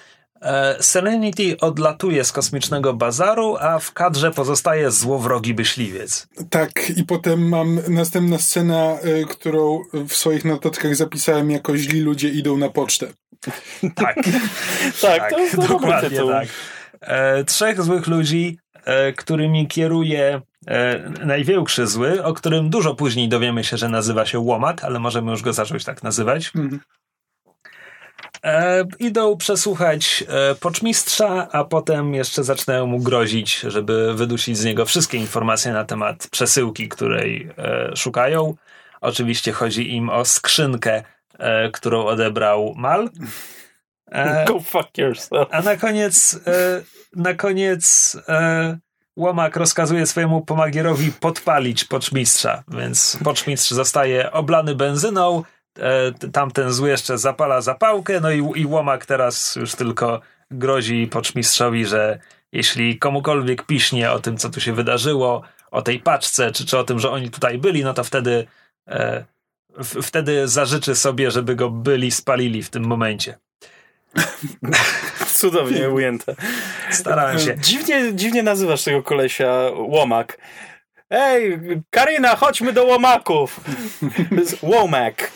[0.42, 6.28] E, Serenity odlatuje z kosmicznego bazaru, a w kadrze pozostaje złowrogi myśliwiec.
[6.50, 12.28] Tak, i potem mam następna scena, y, którą w swoich notatkach zapisałem jako źli ludzie
[12.28, 13.06] idą na pocztę.
[13.94, 14.16] Tak,
[15.02, 16.48] Tak, to jest dobry dokładnie tak.
[17.00, 18.69] E, trzech złych ludzi, e,
[19.16, 24.84] którymi kieruje e, największy zły, o którym dużo później dowiemy się, że nazywa się Łomak,
[24.84, 26.52] ale możemy już go zacząć tak nazywać.
[26.56, 26.80] Mhm.
[28.44, 34.84] E, idą przesłuchać e, poczmistrza, a potem jeszcze zaczynają mu grozić, żeby wydusić z niego
[34.84, 38.54] wszystkie informacje na temat przesyłki, której e, szukają.
[39.00, 41.02] Oczywiście chodzi im o skrzynkę,
[41.38, 43.10] e, którą odebrał Mal.
[44.10, 45.48] E, Go fuck yourself.
[45.50, 46.82] a na koniec, e,
[47.16, 48.78] na koniec e,
[49.16, 55.42] Łomak rozkazuje swojemu pomagierowi podpalić poczmistrza, więc poczmistrz zostaje oblany benzyną,
[56.32, 60.20] tamten zły jeszcze zapala zapałkę, no i, i Łomak teraz już tylko
[60.50, 62.18] grozi poczmistrzowi, że
[62.52, 66.84] jeśli komukolwiek piśnie o tym, co tu się wydarzyło, o tej paczce, czy, czy o
[66.84, 68.46] tym, że oni tutaj byli, no to wtedy
[68.88, 69.24] e,
[69.78, 73.38] w, wtedy zażyczy sobie, żeby go byli spalili w tym momencie.
[75.40, 76.34] Cudownie ujęte.
[76.90, 77.56] Starałem się.
[77.58, 80.38] Dziwnie, dziwnie nazywasz tego kolesia łomak.
[81.10, 83.60] Ej, Karina, chodźmy do łomaków.
[84.62, 85.30] Łomak.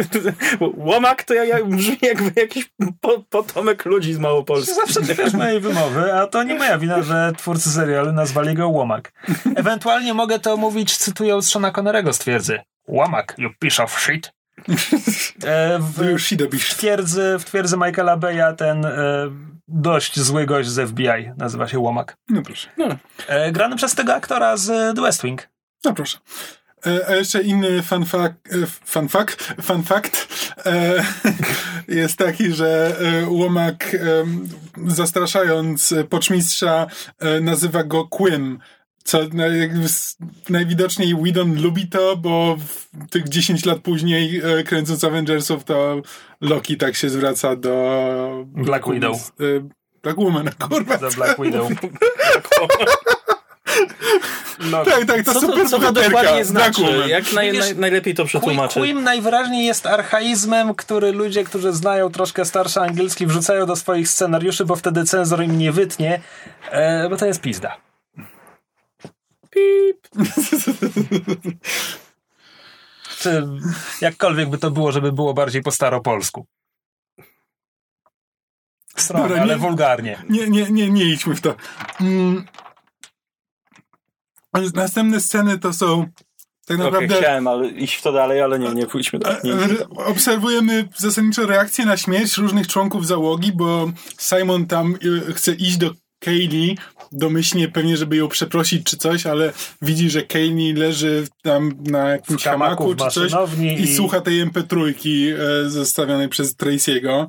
[0.76, 2.70] Łomak to jak, jak brzmi jakby jakiś
[3.00, 4.74] po, potomek ludzi z Małopolski.
[4.74, 9.12] Zawsze tykasz mojej wymowy, a to nie moja wina, że twórcy serialu nazwali go Łomak.
[9.56, 12.60] Ewentualnie mogę to mówić cytując Shona Connerego z twierdzy.
[12.88, 14.32] Łomak, you piece of shit.
[15.44, 18.90] E, w, Już się w, twierdzy, w twierdzy Michaela Beya ten e,
[19.68, 22.16] dość zły gość z FBI nazywa się Łomak.
[22.28, 22.68] No proszę.
[23.26, 25.48] E, grany przez tego aktora z The West Wing.
[25.84, 26.18] No proszę.
[26.86, 28.34] E, A jeszcze inny fun fact,
[28.84, 30.28] fun fact, fun fact
[30.66, 31.04] e,
[32.00, 32.96] jest taki, że
[33.28, 33.98] Łomak e,
[34.86, 36.86] zastraszając poczmistrza
[37.18, 38.58] e, nazywa go Quim.
[39.10, 39.18] Co
[39.84, 40.16] s-
[40.48, 46.02] najwidoczniej Whedon lubi to, bo w tych 10 lat później e, kręcąc Avengersów to
[46.40, 49.16] Loki tak się zwraca do Black Widow.
[49.40, 49.44] e,
[50.02, 50.98] Black Woman, kurwa.
[50.98, 51.68] The Black Widow.
[54.70, 56.82] No, Tak, tak, to Co super to, co to dokładnie znaczy?
[57.08, 58.82] Jak naj, naj, najlepiej to przetłumaczyć?
[58.82, 64.64] Quim najwyraźniej jest archaizmem, który ludzie, którzy znają troszkę starszy angielski, wrzucają do swoich scenariuszy,
[64.64, 66.20] bo wtedy cenzor im nie wytnie,
[66.70, 67.76] e, bo to jest pizda.
[69.50, 70.08] Pip.
[73.18, 73.46] Czy
[74.00, 76.46] jakkolwiek by to było, żeby było bardziej po staropolsku.
[78.96, 80.22] Stronie, Dobra, ale nie- wulgarnie.
[80.28, 81.54] Nie, nie, nie, nie idźmy w to.
[82.00, 82.44] Mm.
[84.74, 86.06] Następne sceny to są
[86.66, 87.16] tak naprawdę.
[87.16, 89.40] chciałem ale iść w to dalej, ale nie, nie pójdźmy dalej.
[89.44, 94.96] Nie, idźmy e, Obserwujemy zasadniczo reakcję na śmierć różnych członków załogi, bo Simon tam
[95.28, 96.76] e, chce iść do Kaylee,
[97.12, 99.52] domyślnie pewnie, żeby ją przeprosić czy coś, ale
[99.82, 103.32] widzi, że Kaylee leży tam na jakimś hamaku, czy coś
[103.78, 104.94] i, i- słucha tej MP3
[105.66, 107.26] e, zostawionej przez Tracy'ego.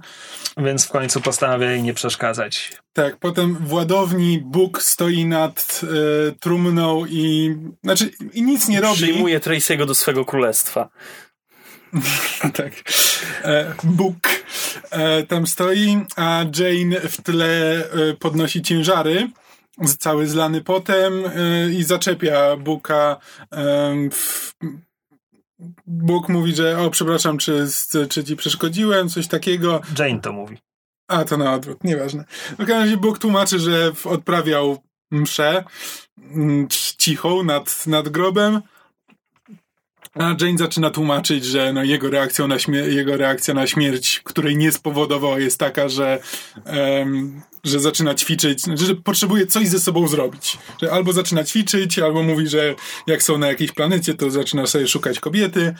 [0.58, 2.72] Więc w końcu postanawia jej nie przeszkadzać.
[2.94, 8.96] Tak, potem w ładowni Bóg stoi nad e, trumną i znaczy i nic nie robi.
[8.96, 10.90] Przyjmuje Tracy'ego do swego królestwa.
[12.58, 12.74] tak.
[13.44, 14.16] E, Bóg
[14.92, 19.30] e, tam stoi, a Jane w tle e, podnosi ciężary,
[20.00, 23.18] cały zlany potem e, i zaczepia Buka.
[24.12, 24.52] W,
[25.88, 27.68] Bóg mówi, że o, przepraszam, czy,
[28.10, 29.82] czy ci przeszkodziłem, coś takiego.
[30.00, 30.58] Jane to mówi.
[31.08, 32.26] A, to na odwrót, nieważne.
[32.52, 34.78] W każdym razie Bóg tłumaczy, że odprawiał
[35.12, 35.64] mszę
[36.18, 38.62] mm, cichą nad, nad grobem,
[40.14, 42.56] a Jane zaczyna tłumaczyć, że no, jego, reakcją na
[42.88, 46.20] jego reakcja na śmierć, której nie spowodował, jest taka, że,
[46.66, 50.58] em, że zaczyna ćwiczyć, znaczy, że potrzebuje coś ze sobą zrobić.
[50.82, 52.76] Że albo zaczyna ćwiczyć, albo mówi, że
[53.08, 55.76] jak są na jakiejś planecie, to zaczyna sobie szukać kobiety.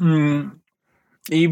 [0.00, 0.61] Mm,
[1.30, 1.48] I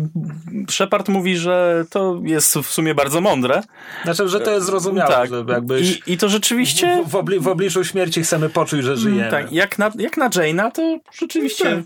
[0.70, 3.62] Shepard mówi, że to jest w sumie bardzo mądre.
[4.04, 5.48] Znaczy, że to jest zrozumiałe, tak.
[5.48, 7.04] jakby I, I to rzeczywiście...
[7.06, 9.30] w, w, obli- w obliczu śmierci chcemy poczuć, że żyjemy.
[9.30, 11.82] Tak, jak na, jak na Jane'a, to rzeczywiście...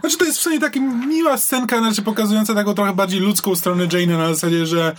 [0.00, 3.86] Znaczy to jest w sumie taka miła scenka, znaczy pokazująca taką trochę bardziej ludzką stronę
[3.86, 4.96] Jane'a na zasadzie, że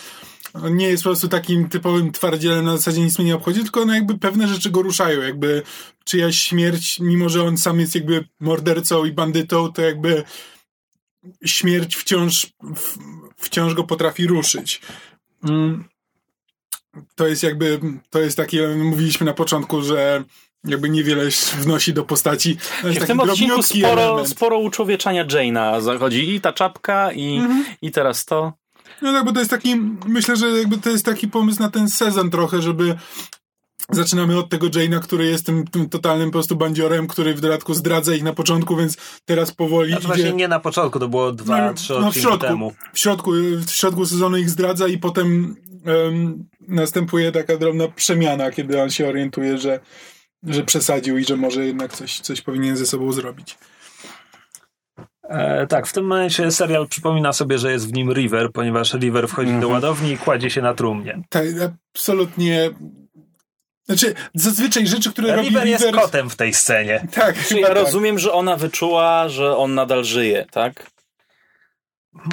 [0.54, 3.86] on nie jest po prostu takim typowym twardzielem, na zasadzie nic mnie nie obchodzi, tylko
[3.86, 5.64] no jakby pewne rzeczy go ruszają, jakby
[6.04, 10.24] czyjaś śmierć, mimo że on sam jest jakby mordercą i bandytą, to jakby
[11.46, 12.48] śmierć wciąż,
[13.38, 14.82] wciąż go potrafi ruszyć.
[15.44, 15.84] Mm.
[17.16, 17.80] To jest jakby,
[18.10, 20.24] to jest takie, mówiliśmy na początku, że
[20.64, 21.24] jakby niewiele
[21.58, 22.58] wnosi do postaci.
[22.84, 24.28] W tym odcinku sporo, element.
[24.30, 26.36] sporo uczłowieczania Jane'a zachodzi.
[26.36, 27.66] I ta czapka, i, Mhm.
[27.82, 28.54] i teraz to.
[29.02, 31.90] No tak, bo to jest taki, myślę, że jakby to jest taki pomysł na ten
[31.90, 32.98] sezon trochę, żeby
[33.92, 37.74] zaczynamy od tego Jane'a, który jest tym, tym totalnym po prostu bandziorem, który w dodatku
[37.74, 40.14] zdradza ich na początku, więc teraz powoli Znaczy idzie...
[40.16, 42.74] właśnie nie na początku, to było dwa, No, trzy no, w odcinki środku, temu.
[42.94, 43.32] w środku,
[43.66, 49.08] w środku sezonu ich zdradza i potem em, następuje taka drobna przemiana, kiedy on się
[49.08, 49.80] orientuje, że,
[50.44, 53.58] że przesadził i że może jednak coś, coś powinien ze sobą zrobić.
[55.30, 59.28] E, tak, w tym momencie serial przypomina sobie, że jest w nim River, ponieważ River
[59.28, 59.62] wchodzi Mhm.
[59.62, 61.22] do ładowni i kładzie się na trumnie.
[61.30, 61.46] Tak,
[61.94, 62.70] absolutnie...
[63.90, 66.02] Znaczy, zazwyczaj rzeczy, które robi River jest River...
[66.02, 67.08] kotem w tej scenie.
[67.16, 67.78] Tak, Czy chyba ja tak.
[67.86, 70.86] rozumiem, że ona wyczuła, że on nadal żyje, tak?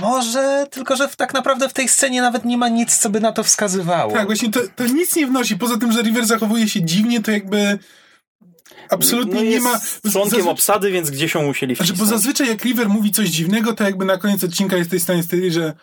[0.01, 3.21] Może, tylko że w, tak naprawdę w tej scenie nawet nie ma nic, co by
[3.21, 4.13] na to wskazywało.
[4.13, 5.57] Tak, właśnie to, to nic nie wnosi.
[5.57, 7.79] Poza tym, że River zachowuje się dziwnie, to jakby
[8.91, 9.65] absolutnie no nie jest
[10.05, 10.11] ma...
[10.11, 12.11] członkiem zazwy- obsady, więc gdzieś ją musieli Znaczy, wcisnąć.
[12.11, 15.23] bo zazwyczaj jak River mówi coś dziwnego, to jakby na koniec odcinka jest tej stanie
[15.49, 15.75] że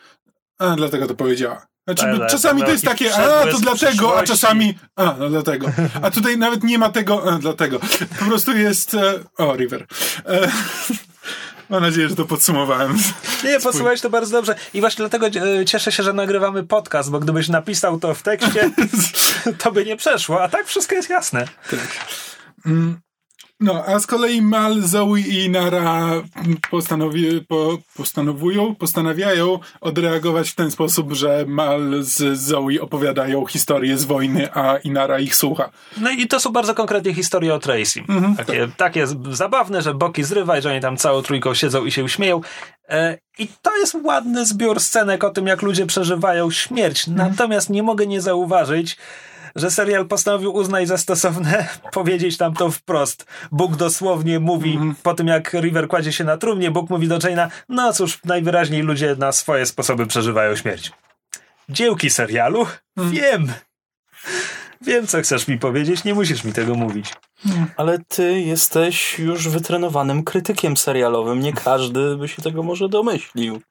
[0.59, 1.67] a, dlatego to powiedziała.
[1.87, 5.29] Znaczy, Tak, tak, czasami to to jest takie, a, to dlatego, a czasami, a, no
[5.29, 5.67] dlatego.
[6.01, 7.79] A tutaj nawet nie ma tego, a, dlatego.
[8.19, 9.85] Po prostu jest, e, o, River.
[10.25, 10.51] E,
[11.69, 12.97] mam nadzieję, że to podsumowałem.
[13.43, 14.55] Nie, posłuchałeś to bardzo dobrze.
[14.73, 18.71] I właśnie dlatego e, cieszę się, że nagrywamy podcast, bo gdybyś napisał to w tekście,
[19.63, 21.47] to by nie przeszło, a tak wszystko jest jasne.
[23.59, 26.09] No, a z kolei Mal, Zoe i Nara
[26.71, 34.03] postanowi, po, postanowują, postanawiają odreagować w ten sposób, że Mal z Zoe opowiadają historię z
[34.05, 35.69] wojny, a Inara ich słucha.
[35.97, 37.99] No i to są bardzo konkretnie historie o Tracy.
[38.09, 41.85] Mhm, takie, takie z- zabawne, że boki zrywa i że oni tam całą trójką siedzą
[41.85, 42.41] i się uśmieją.
[42.89, 47.07] E, I to jest ładny zbiór scenek o tym, jak ludzie przeżywają śmierć.
[47.07, 48.97] Natomiast nie mogę nie zauważyć,
[49.55, 53.25] że serial postanowił uznać za stosowne powiedzieć tam to wprost.
[53.51, 57.49] Bóg dosłownie mówi, po tym jak River kładzie się na trumnie, Bóg mówi do Jane'a,
[57.69, 60.91] no cóż, najwyraźniej ludzie na swoje sposoby przeżywają śmierć.
[61.69, 62.65] Dziełki serialu?
[62.97, 63.53] Wiem.
[64.81, 67.13] Wiem, co chcesz mi powiedzieć, nie musisz mi tego mówić.
[67.77, 71.39] Ale ty jesteś już wytrenowanym krytykiem serialowym.
[71.39, 73.61] Nie każdy by się tego może domyślił.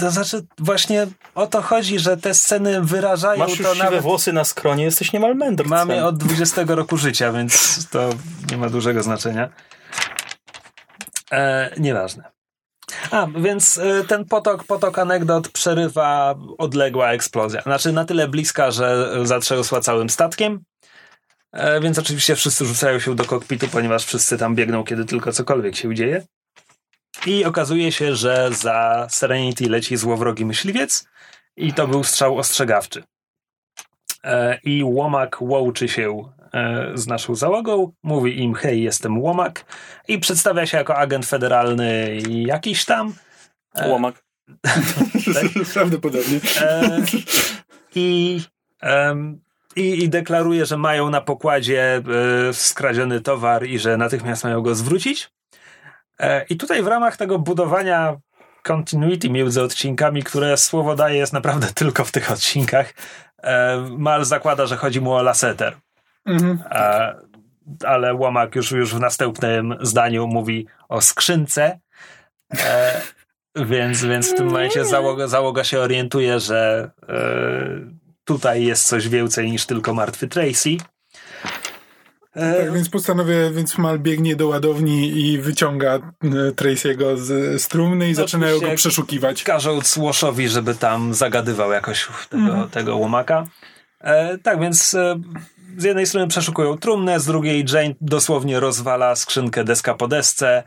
[0.00, 4.02] To znaczy, właśnie o to chodzi, że te sceny wyrażają Masz już to nawet.
[4.02, 5.70] włosy na skronie, jesteś niemal mędrcem.
[5.70, 8.10] Mam je od 20 roku życia, więc to
[8.50, 9.48] nie ma dużego znaczenia.
[11.32, 12.30] E, nieważne.
[13.10, 17.62] A, więc e, ten potok, potok anegdot przerywa odległa eksplozja.
[17.62, 20.60] Znaczy na tyle bliska, że zatrzęsła całym statkiem.
[21.52, 25.76] E, więc oczywiście wszyscy rzucają się do kokpitu, ponieważ wszyscy tam biegną, kiedy tylko cokolwiek
[25.76, 26.24] się dzieje.
[27.26, 31.08] I okazuje się, że za Serenity leci złowrogi myśliwiec
[31.56, 33.04] i to był strzał ostrzegawczy.
[34.24, 39.64] E, I łomak łączy się e, z naszą załogą, mówi im hej, jestem łomak
[40.08, 43.14] i przedstawia się jako agent federalny jakiś tam.
[43.86, 44.24] Łomak.
[45.74, 46.40] Prawdopodobnie.
[46.60, 47.02] E,
[47.94, 48.40] i,
[49.76, 52.02] i, I deklaruje, że mają na pokładzie
[52.48, 55.30] e, skradziony towar i że natychmiast mają go zwrócić.
[56.20, 58.16] E, I tutaj w ramach tego budowania
[58.62, 62.94] continuity między odcinkami, które słowo daje jest naprawdę tylko w tych odcinkach,
[63.42, 65.76] e, Mal zakłada, że chodzi mu o Lasseter.
[66.26, 66.58] Mhm.
[66.70, 67.14] E,
[67.84, 71.78] ale Łomak już, już w następnym zdaniu mówi o skrzynce.
[72.58, 73.00] E,
[73.56, 77.18] więc, więc w tym momencie załoga, załoga się orientuje, że e,
[78.24, 80.76] tutaj jest coś więcej niż tylko martwy Tracy.
[82.34, 86.00] E, Tak, więc postanowię, więc Mal biegnie do ładowni i wyciąga e,
[86.52, 89.42] Tracy'ego z, z trumny i zaczynają go przeszukiwać.
[89.42, 93.44] każą Łoszowi, żeby tam zagadywał jakoś tego, tego łomaka.
[94.00, 95.20] E, tak, więc e,
[95.76, 100.62] z jednej strony przeszukują trumnę, z drugiej Jane dosłownie rozwala skrzynkę deska po desce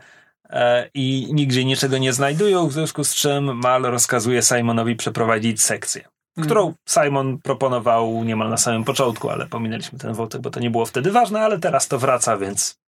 [0.50, 6.04] e, i nigdzie niczego nie znajdują, w związku z czym Mal rozkazuje Simonowi przeprowadzić sekcję,
[6.42, 10.86] którą Simon proponował niemal na samym początku, ale pominęliśmy ten wątek, bo to nie było
[10.86, 12.82] wtedy ważne, ale teraz to wraca, więc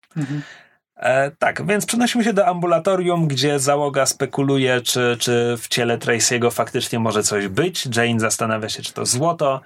[0.97, 6.53] E, tak, więc przenosimy się do ambulatorium, gdzie załoga spekuluje, czy, czy w ciele Tracy'ego
[6.53, 7.89] faktycznie może coś być.
[7.97, 9.61] Jane zastanawia się, czy to złoto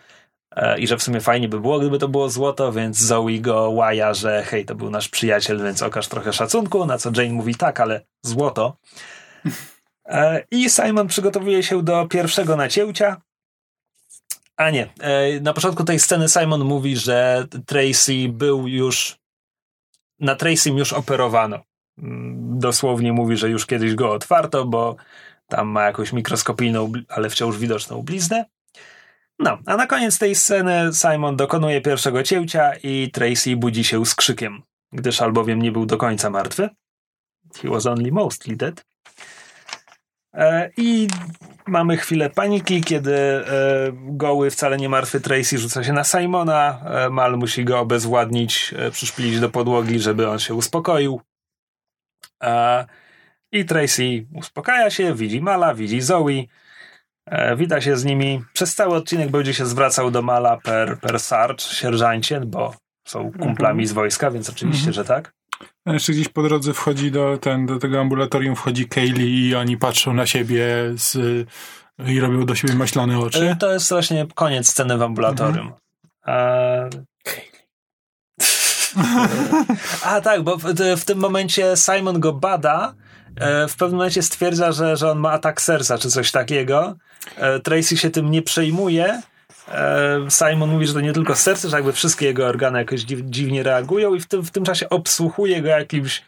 [0.57, 3.71] e, i że w sumie fajnie by było, gdyby to było złoto, więc Zoe go
[3.71, 7.55] łaja, że hej, to był nasz przyjaciel, więc okaż trochę szacunku, na co Jane mówi
[7.55, 8.77] tak, ale złoto.
[10.11, 13.17] E, I Simon przygotowuje się do pierwszego nacięcia.
[14.59, 19.19] A nie, e, na początku tej sceny Simon mówi, że Tracy był już
[20.21, 21.61] na Tracym już operowano.
[21.99, 24.97] Mm, Dosłownie mówi, że już kiedyś go otwarto, bo
[25.49, 28.45] tam ma jakąś mikroskopijną, ale wciąż widoczną bliznę.
[29.39, 34.15] No, a na koniec tej sceny Simon dokonuje pierwszego cięcia i Tracy budzi się z
[34.15, 36.69] krzykiem, gdyż albowiem nie był do końca martwy.
[37.63, 38.85] He was only mostly dead.
[40.39, 41.09] E, I
[41.67, 43.45] mamy chwilę paniki, kiedy e,
[43.93, 46.81] goły, wcale nie martwy Tracy rzuca się na Simona.
[46.85, 51.21] E, Mal musi go obezwładnić, przyszpilić do podłogi, żeby on się uspokoił.
[53.53, 56.45] I Tracy uspokaja się, widzi Mala, widzi Zoe.
[57.57, 58.45] Wita się z nimi.
[58.53, 62.75] Przez cały odcinek będzie się zwracał do Mala per, per Sarge, sierżancie, bo
[63.09, 65.38] są kumplami z wojska, więc oczywiście, że tak.
[65.87, 69.77] A jeszcze gdzieś po drodze wchodzi do, ten, do tego ambulatorium, wchodzi Kaylee i oni
[69.77, 70.67] patrzą na siebie
[70.97, 71.17] z,
[72.07, 73.51] i robią do siebie maślane oczy.
[73.51, 75.73] E, To jest właśnie koniec sceny w ambulatorium.
[76.27, 76.91] E,
[80.05, 80.65] A tak, bo w,
[80.97, 82.95] w tym momencie Simon go bada
[83.37, 86.97] e, w pewnym momencie stwierdza, że, że on ma atak serca czy coś takiego.
[87.37, 89.23] E, Tracy się tym nie przejmuje.
[89.73, 93.21] E, Simon mówi, że to nie tylko serce, że jakby wszystkie jego organy jakoś dziw,
[93.25, 96.23] dziwnie reagują i w tym, w tym czasie obsłuchuje go jakimś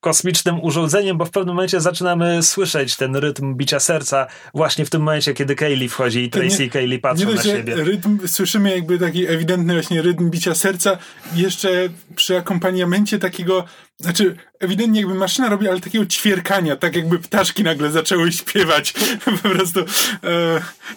[0.00, 5.02] kosmicznym urządzeniem, bo w pewnym momencie zaczynamy słyszeć ten rytm bicia serca właśnie w tym
[5.02, 7.74] momencie, kiedy Kaylee wchodzi i nie- Tracy i Kaylee patrzą Nie na że siebie.
[7.76, 10.98] rytm, słyszymy jakby taki ewidentny właśnie rytm bicia serca,
[11.34, 13.64] jeszcze przy akompaniamencie takiego,
[13.98, 18.94] znaczy ewidentnie jakby maszyna robi, ale takiego ćwierkania, tak jakby ptaszki nagle zaczęły śpiewać.
[19.42, 19.84] po prostu e,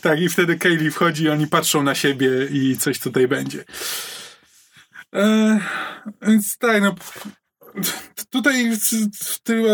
[0.02, 3.64] tak i wtedy Kaylee wchodzi i oni patrzą na siebie i coś tutaj będzie.
[5.16, 5.60] E,
[6.22, 6.96] więc tak, no
[8.30, 8.72] tutaj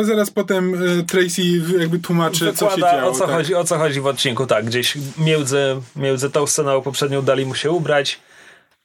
[0.01, 1.41] zaraz potem e, Tracy
[1.79, 3.11] jakby tłumaczy, co się Wykłada, działo.
[3.11, 3.35] o co, tak.
[3.35, 7.55] chodzi, o co chodzi w odcinku, tak, gdzieś między, między tą sceną poprzednią dali mu
[7.55, 8.19] się ubrać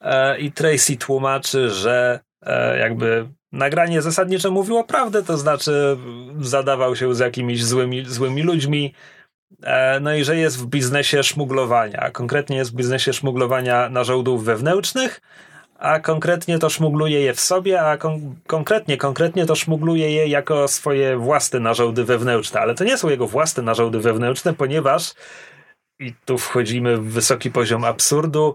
[0.01, 5.97] e, i Tracy tłumaczy, że e, jakby nagranie zasadniczo mówiło prawdę, to znaczy
[6.41, 8.95] zadawał się z jakimiś złymi, złymi ludźmi,
[9.63, 15.21] e, no i że jest w biznesie szmuglowania, konkretnie jest w biznesie szmuglowania narządów wewnętrznych,
[15.83, 20.69] a konkretnie to szmugluje je w sobie, a kon- konkretnie, konkretnie to szmugluje je jako
[20.69, 22.61] swoje własne narządy wewnętrzne.
[22.61, 25.15] Ale to nie są jego własne narządy wewnętrzne, ponieważ
[25.99, 28.55] i tu wchodzimy w wysoki poziom absurdu.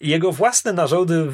[0.00, 1.26] Jego własne narządy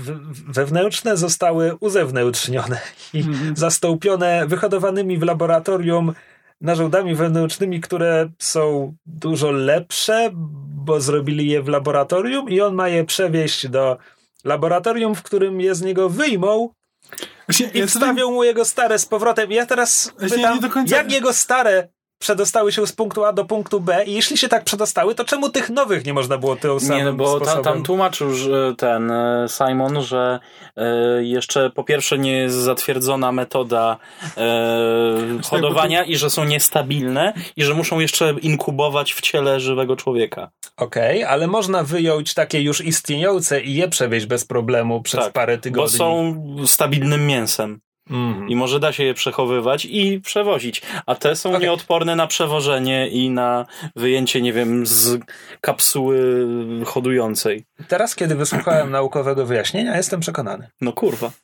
[0.49, 2.81] wewnętrzne zostały uzewnętrznione
[3.15, 3.25] i
[3.55, 6.15] zastąpione wyhodowanymi w laboratorium
[6.61, 10.31] narządami wewnętrznymi, które są dużo lepsze,
[10.85, 13.99] bo zrobili je w laboratorium i on ma je przewieźć do
[14.49, 16.71] laboratorium, w którym je z niego wyjmą
[17.49, 19.53] Właśnie, i ja wstawią mu jego stare z powrotem.
[19.53, 23.81] Ja teraz pytam, do końca- jak jego stare przedostały się z punktu A do punktu
[23.81, 26.97] B i jeśli się tak przedostały, to czemu tych nowych nie można było tym samym
[26.99, 28.31] Nie, no bo ta, tam tłumaczył
[28.79, 30.41] ten e, Simon, że
[30.77, 30.85] e,
[31.25, 33.97] jeszcze po pierwsze nie jest zatwierdzona metoda
[34.37, 40.51] e, hodowania i że są niestabilne i że muszą jeszcze inkubować w ciele żywego człowieka.
[40.77, 45.57] Okej, ale można wyjąć takie już istniejące i je przewieźć bez problemu przez Tak, parę
[45.57, 45.99] Bo tygodni.
[45.99, 46.35] są
[46.67, 48.49] stabilnym mięsem Mhm.
[48.49, 51.63] i może da się je przechowywać i przewozić, a te są Okej.
[51.63, 53.67] nieodporne na przewożenie i na
[53.97, 55.21] wyjęcie, nie wiem, z
[55.61, 56.47] kapsuły
[56.87, 57.65] hodującej.
[57.89, 60.69] Teraz, kiedy wysłuchałem naukowego wyjaśnienia, jestem przekonany.
[60.81, 61.31] No kurwa.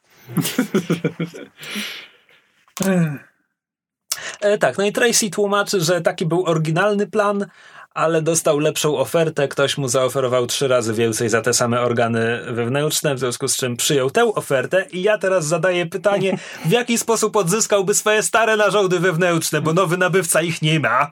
[4.41, 7.47] E, tak, no i Tracy tłumaczy, że taki był oryginalny plan,
[7.95, 9.49] ale dostał lepszą ofertę.
[9.49, 13.77] Ktoś mu zaoferował trzy razy więcej za te same organy wewnętrzne, w związku z czym
[13.77, 14.87] przyjął tę ofertę.
[14.93, 19.97] I ja teraz zadaję pytanie, w jaki sposób odzyskałby swoje stare narządy wewnętrzne, bo nowy
[19.97, 21.11] nabywca ich nie ma.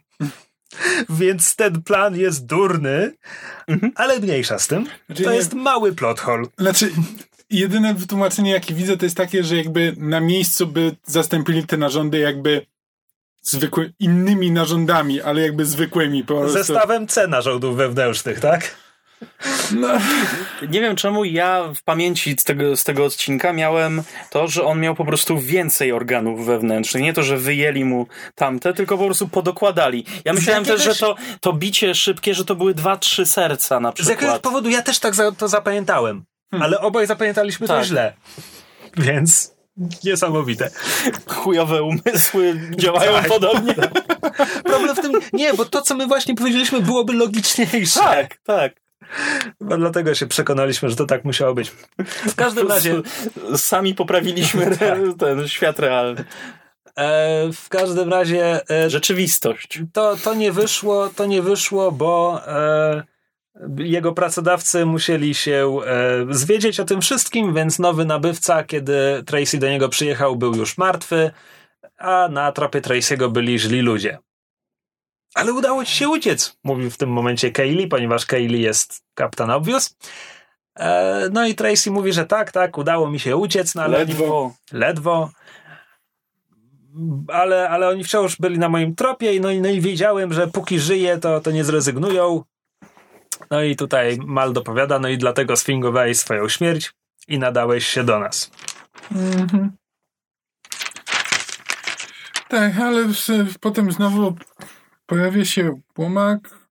[1.10, 3.12] Więc ten plan jest durny,
[3.94, 4.86] ale mniejsza z tym.
[5.06, 6.46] Znaczy, To jest mały plot hole.
[6.58, 6.90] Znaczy,
[7.50, 12.18] jedyne wytłumaczenie, jakie widzę, to jest takie, że jakby na miejscu by zastąpili te narządy
[12.18, 12.66] jakby
[13.42, 16.58] zwykły, innymi narządami, ale jakby zwykłymi po prostu.
[16.58, 18.76] Zestawem C narządów wewnętrznych, tak?
[19.74, 19.88] No,
[20.68, 24.80] Nie wiem czemu ja w pamięci z tego, z tego odcinka miałem to, że on
[24.80, 27.02] miał po prostu więcej organów wewnętrznych.
[27.02, 30.04] Nie to, że wyjęli mu tamte, tylko po prostu podokładali.
[30.24, 33.80] Ja myślałem też, jakiegoś- że to, to bicie szybkie, że to były dwa, trzy serca
[33.80, 34.42] na Z jakiegoś przykład.
[34.42, 36.24] powodu ja też tak za, to zapamiętałem,
[36.60, 37.84] ale obaj zapamiętaliśmy to Tak.
[37.84, 38.12] źle.
[38.96, 39.54] Więc
[40.04, 40.70] niesamowite.
[41.26, 43.28] Chujowe umysły działają Tak.
[43.28, 43.74] podobnie.
[44.64, 48.00] Problem w tym, nie, bo to, co my właśnie powiedzieliśmy, byłoby logiczniejsze.
[48.00, 48.72] Tak, tak.
[49.58, 51.72] Chyba dlatego się przekonaliśmy, że to tak musiało być.
[52.28, 53.00] W każdym razie,
[53.56, 56.24] Sami poprawiliśmy ten, ten świat realny.
[56.96, 59.80] e, w każdym razie e, Rzeczywistość.
[59.92, 63.02] to, to nie wyszło, to nie wyszło, bo e,
[63.78, 69.68] jego pracodawcy musieli się e, zwiedzieć o tym wszystkim, więc nowy nabywca, kiedy Tracy do
[69.68, 71.30] niego przyjechał, był już martwy,
[71.98, 74.18] a na tropie Tracy'ego byli źli ludzie.
[75.34, 79.96] Ale udało ci się uciec, mówił w tym momencie Kaylee, ponieważ Kaylee jest Captain Obvious.
[80.78, 84.52] E, no i Tracy mówi, że tak, tak, udało mi się uciec, no ale Ledwo.
[84.72, 85.30] ledwo.
[87.28, 90.78] Ale, ale oni wciąż byli na moim tropie no, i- no i wiedziałem, że póki
[90.78, 92.42] żyję, to, to nie zrezygnują.
[93.52, 96.92] No i tutaj Mal dopowiada, no i dlatego sfingowałeś swoją śmierć
[97.28, 98.50] i nadałeś się do nas.
[102.48, 103.08] tak, ale
[103.60, 104.36] potem znowu
[105.06, 106.62] pojawia się łomak.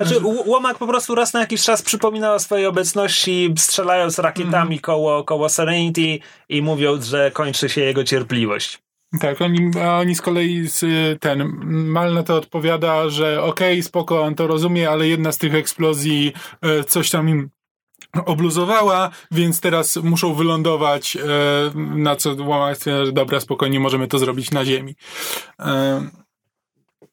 [0.00, 5.24] Znaczy, Łomak po prostu raz na jakiś czas przypomina o swojej obecności, strzelając rakietami koło,
[5.24, 8.85] koło Serenity i mówiąc, że kończy się jego cierpliwość.
[9.20, 10.84] Tak, oni, a oni z kolei z,
[11.20, 15.54] ten Mal na to odpowiada, że okej, spoko, on to rozumie, ale jedna z tych
[15.54, 17.50] eksplozji e, coś tam im
[18.26, 21.20] obluzowała, więc teraz muszą wylądować, e,
[21.76, 22.36] na co
[22.84, 24.94] że dobra, spokojnie, możemy to zrobić na ziemi.
[25.60, 26.08] E,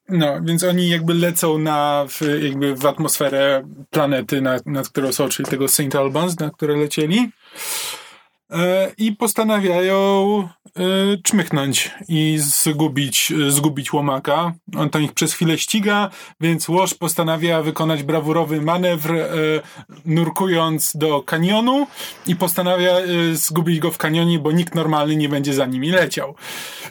[0.08, 5.28] no, więc oni jakby lecą na, w, jakby w atmosferę planety, nad, nad którą są,
[5.28, 5.94] czyli tego St.
[5.94, 7.30] Albans, na które lecieli.
[8.54, 10.82] E, I postanawiają e,
[11.22, 14.52] czmychnąć i zgubić, zgubić łomaka.
[14.76, 19.26] On tam ich przez chwilę ściga, więc Łoż postanawia wykonać brawurowy manewr, e,
[20.04, 21.86] nurkując do kanionu
[22.26, 22.94] i postanawia
[23.32, 26.34] zgubić go w kanionie, bo nikt normalny nie będzie za nimi leciał.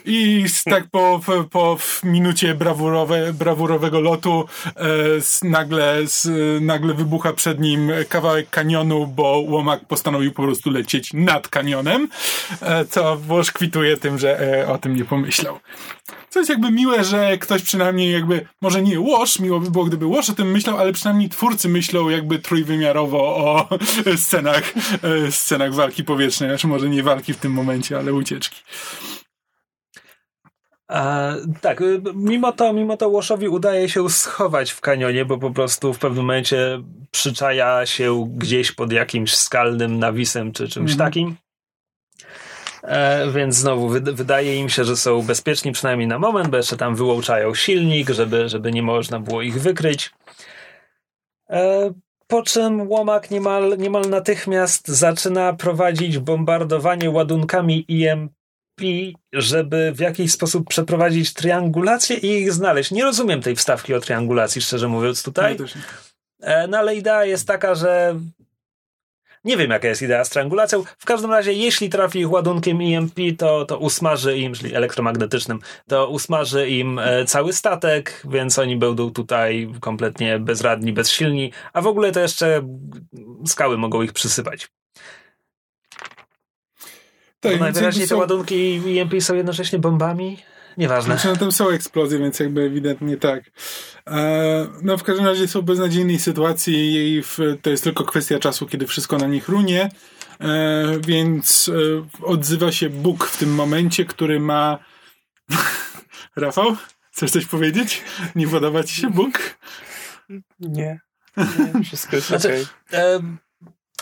[0.04, 4.44] I tak po, po minucie brawurowe, brawurowego lotu
[5.42, 5.98] nagle,
[6.60, 12.08] nagle wybucha przed nim kawałek kanionu, bo łomak postanowił po prostu lecieć nad kanionem,
[12.60, 15.60] e, co Włosz kwituje tym, że e, o tym nie pomyślał.
[16.30, 20.06] Co jest jakby miłe, że ktoś przynajmniej jakby, może nie Łosz, miło by było, gdyby
[20.06, 23.68] Łosz o tym myślał, ale przynajmniej twórcy myślą jakby trójwymiarowo o
[24.24, 24.72] scenach,
[25.26, 28.60] e, scenach walki powietrznej, znaczy może nie walki w tym momencie, ale ucieczki.
[30.88, 35.50] A, tak, y, mimo to, mimo to Łoszowi udaje się schować w kanionie, bo po
[35.50, 40.98] prostu w pewnym momencie przyczaja się gdzieś pod jakimś skalnym nawisem czy czymś mm.
[40.98, 41.36] takim.
[42.84, 46.96] E, więc znowu wydaje im się, że są bezpieczni przynajmniej na moment, bo jeszcze tam
[46.96, 50.10] wyłączają silnik, żeby, żeby nie można było ich wykryć.
[51.50, 51.90] E,
[52.26, 58.28] po czym łomak niemal, niemal natychmiast zaczyna prowadzić bombardowanie ładunkami IM
[59.32, 62.90] żeby w jakiś sposób przeprowadzić triangulację i ich znaleźć.
[62.90, 65.56] Nie rozumiem tej wstawki o triangulacji, szczerze mówiąc, tutaj.
[66.40, 68.20] E, no ale idea jest taka, że
[69.44, 70.84] nie wiem, jaka jest idea z triangulacją.
[70.98, 76.08] W każdym razie, jeśli trafi ich ładunkiem EMP, to, to usmaży im, czyli elektromagnetycznym, to
[76.08, 82.12] usmaży im e, cały statek, więc oni będą tutaj kompletnie bezradni, bezsilni, a w ogóle
[82.12, 82.68] to jeszcze
[83.46, 84.68] skały mogą ich przysypać.
[87.40, 90.38] Tak, najwyraźniej te ładunki EMP są jednocześnie bombami.
[90.76, 91.14] Nieważne.
[91.14, 93.50] Znaczy, no tam są eksplozje, więc jakby ewidentnie tak.
[94.06, 98.38] E, no w każdym razie są w beznadziejnej sytuacji i w, to jest tylko kwestia
[98.38, 99.88] czasu, kiedy wszystko na nich runie.
[100.40, 101.70] E, więc
[102.22, 104.78] e, odzywa się Bóg w tym momencie, który ma...
[106.36, 106.76] Rafał?
[107.12, 108.02] Chcesz coś powiedzieć?
[108.34, 109.58] Nie podoba ci się Bóg?
[110.60, 111.00] Nie.
[111.74, 113.43] nie wszystko jest znaczy, okay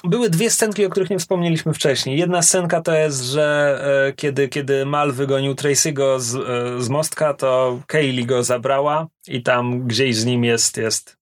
[0.05, 2.19] były dwie scenki, o których nie wspomnieliśmy wcześniej.
[2.19, 3.79] Jedna scenka to jest, że
[4.09, 9.43] e, kiedy, kiedy Mal wygonił Tracy'ego z, e, z mostka, to Kaylee go zabrała i
[9.43, 11.17] tam gdzieś z nim jest, jest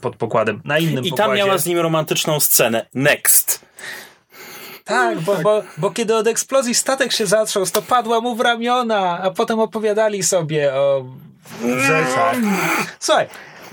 [0.00, 1.28] pod pokładem, na innym I pokładzie.
[1.30, 2.86] tam miała z nim romantyczną scenę.
[2.94, 3.68] Next.
[4.84, 9.20] Tak, bo, bo, bo kiedy od eksplozji statek się zatrząsł, to padła mu w ramiona,
[9.22, 11.04] a potem opowiadali sobie o
[11.62, 12.36] rzeczach.
[13.00, 13.26] Słuchaj,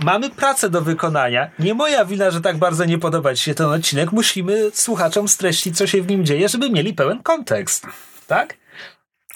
[0.04, 1.52] mamy pracę do wykonania.
[1.60, 4.12] Nie moja wina, że tak bardzo nie podoba ci się ten odcinek.
[4.12, 7.88] Musimy słuchaczom streścić, co się w nim dzieje, żeby mieli pełen kontekst.
[8.28, 8.58] Tak?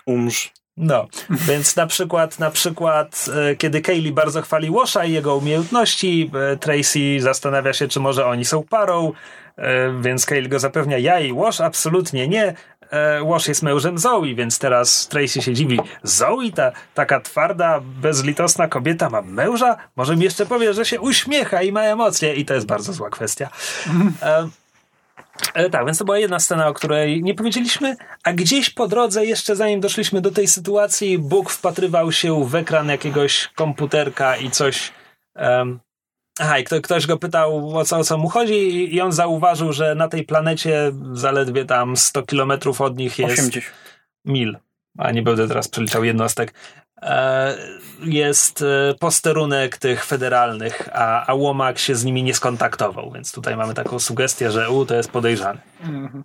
[0.05, 0.51] Umrz.
[0.77, 6.31] No, więc na przykład, na przykład, e, kiedy Kaylee bardzo chwali Washa i jego umiejętności,
[6.53, 9.13] e, Tracy zastanawia się, czy może oni są parą,
[9.57, 12.53] e, więc Kaylee go zapewnia, ja i Wash absolutnie nie,
[13.25, 15.79] Wash jest mężem Zoe, więc teraz Tracy się dziwi.
[16.03, 19.77] Zoe, ta taka twarda, bezlitosna kobieta ma męża?
[19.95, 23.09] Może mi jeszcze powie, że się uśmiecha i ma emocje i to jest bardzo zła
[23.09, 23.49] kwestia.
[24.21, 24.49] E,
[25.53, 29.25] e, tak, więc to była jedna scena, o której nie powiedzieliśmy, a gdzieś po drodze,
[29.25, 34.91] jeszcze zanim doszliśmy do tej sytuacji, Bóg wpatrywał się w ekran jakiegoś komputerka i coś
[35.35, 35.79] um,
[36.39, 39.95] Aha, i ktoś go pytał, o co, o co mu chodzi i on zauważył, że
[39.95, 43.39] na tej planecie zaledwie tam 100 kilometrów od nich jest...
[43.39, 43.65] 80.
[44.25, 44.57] Mil.
[44.97, 46.53] A nie będę teraz przeliczał jednostek.
[47.01, 47.57] E,
[48.03, 53.55] jest e, posterunek tych federalnych, a, a Łomak się z nimi nie skontaktował, więc tutaj
[53.55, 55.59] mamy taką sugestię, że u, to jest podejrzany.
[55.81, 56.23] Mhm.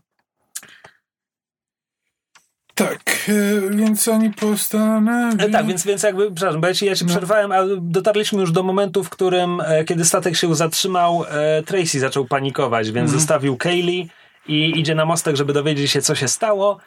[2.75, 5.39] Tak, e, więc oni postanowią...
[5.39, 7.11] E, tak, więc, więc jakby, przepraszam, bo ja ci, ja ci no.
[7.11, 11.25] przerwałem, a dotarliśmy już do momentu, w którym, e, kiedy statek się zatrzymał,
[11.67, 13.19] Tracy zaczął panikować, więc mhm.
[13.19, 14.09] zostawił Kaylee
[14.49, 16.79] i idzie na mostek, żeby dowiedzieć się, co się stało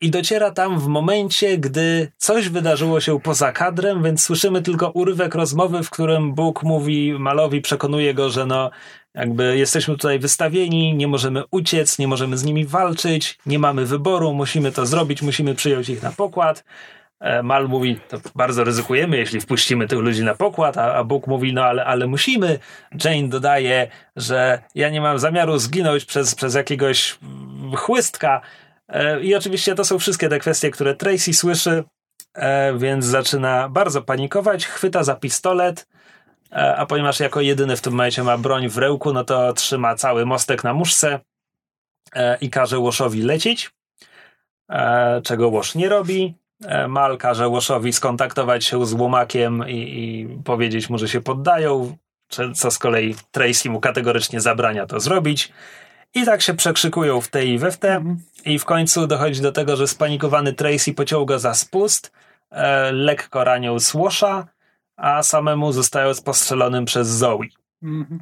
[0.00, 5.34] i dociera tam w momencie, gdy coś wydarzyło się poza kadrem, więc słyszymy tylko urywek
[5.34, 8.70] rozmowy, w którym Bóg mówi Malowi, przekonuje go, że no,
[9.14, 14.34] jakby jesteśmy tutaj wystawieni, nie możemy uciec, nie możemy z nimi walczyć, nie mamy wyboru,
[14.34, 16.64] musimy to zrobić, musimy przyjąć ich na pokład.
[17.20, 21.26] E, Mal mówi, to bardzo ryzykujemy, jeśli wpuścimy tych ludzi na pokład, a, a Bóg
[21.26, 22.58] mówi, no ale, ale musimy.
[23.04, 27.18] Jane dodaje, że ja nie mam zamiaru zginąć przez, przez jakiegoś
[27.76, 28.40] chłystka,
[28.90, 31.84] E, I oczywiście to są wszystkie te kwestie, które Tracy słyszy,
[32.34, 35.86] e, więc zaczyna bardzo panikować, chwyta za pistolet,
[36.50, 40.26] a ponieważ jako jedyny w tym momencie ma broń w rełku, no to trzyma cały
[40.26, 41.20] mostek na muszce
[42.14, 43.70] e, i każe Łoszowi lecieć,
[44.70, 46.34] e, czego Łosz nie robi.
[46.64, 51.96] E, Mal każe Łoszowi skontaktować się z Łomakiem i, i powiedzieć mu, że się poddają,
[52.54, 55.52] co z kolei Tracy mu kategorycznie zabrania to zrobić.
[56.14, 58.04] I tak się przekrzykują w te i we w te
[58.44, 62.12] i w końcu dochodzi do tego, że spanikowany Tracy pociąga za spust,
[62.50, 64.46] e, lekko ranią Łosza,
[65.00, 67.38] a samemu zostając postrzelonym przez Zoe
[67.82, 68.20] Mhm.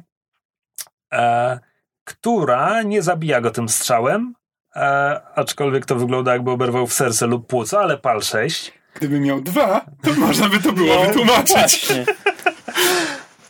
[1.13, 1.59] e,
[2.03, 4.33] która nie zabija go tym strzałem,
[4.75, 8.73] e, aczkolwiek to wygląda jakby oberwał w serce lub płuco, ale pal 6.
[8.93, 11.87] Gdyby miał dwa, to można by to było No, wytłumaczyć.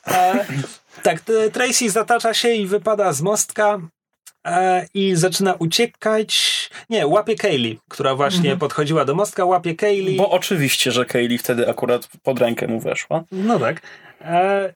[0.08, 0.46] E,
[1.04, 1.22] tak,
[1.54, 3.80] Tracy zatacza się i wypada z mostka
[4.50, 6.70] e, i zaczyna uciekać.
[6.90, 10.18] Nie, łapie Kaylee, która właśnie podchodziła do mostka, łapie Kaylee.
[10.18, 13.24] Bo oczywiście, że Kaylee wtedy akurat pod rękę mu weszła.
[13.32, 13.82] No tak.
[14.22, 14.74] E,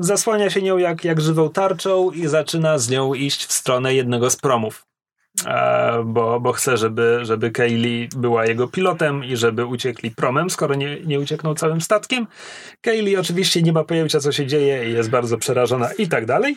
[0.00, 4.30] zasłania się nią jak, jak żywą tarczą i zaczyna z nią iść w stronę jednego
[4.30, 4.86] z promów.
[5.46, 10.74] E, bo, bo chce, żeby, żeby Kaylee była jego pilotem i żeby uciekli promem, skoro
[10.74, 12.26] nie, nie uciekną całym statkiem.
[12.80, 16.56] Kaylee oczywiście nie ma pojęcia, co się dzieje i jest bardzo przerażona i tak dalej.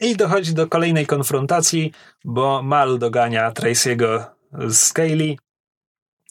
[0.00, 1.92] I dochodzi do kolejnej konfrontacji,
[2.24, 4.24] bo Mal dogania Tracy'ego
[4.68, 5.36] z Kaylee.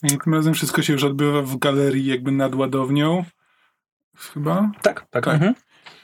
[0.04, 3.26] I tym razem wszystko się już odbywa w galerii jakby nad ładownią.
[4.18, 4.72] Chyba?
[4.82, 5.28] Tak, tak.
[5.28, 5.56] Mhm.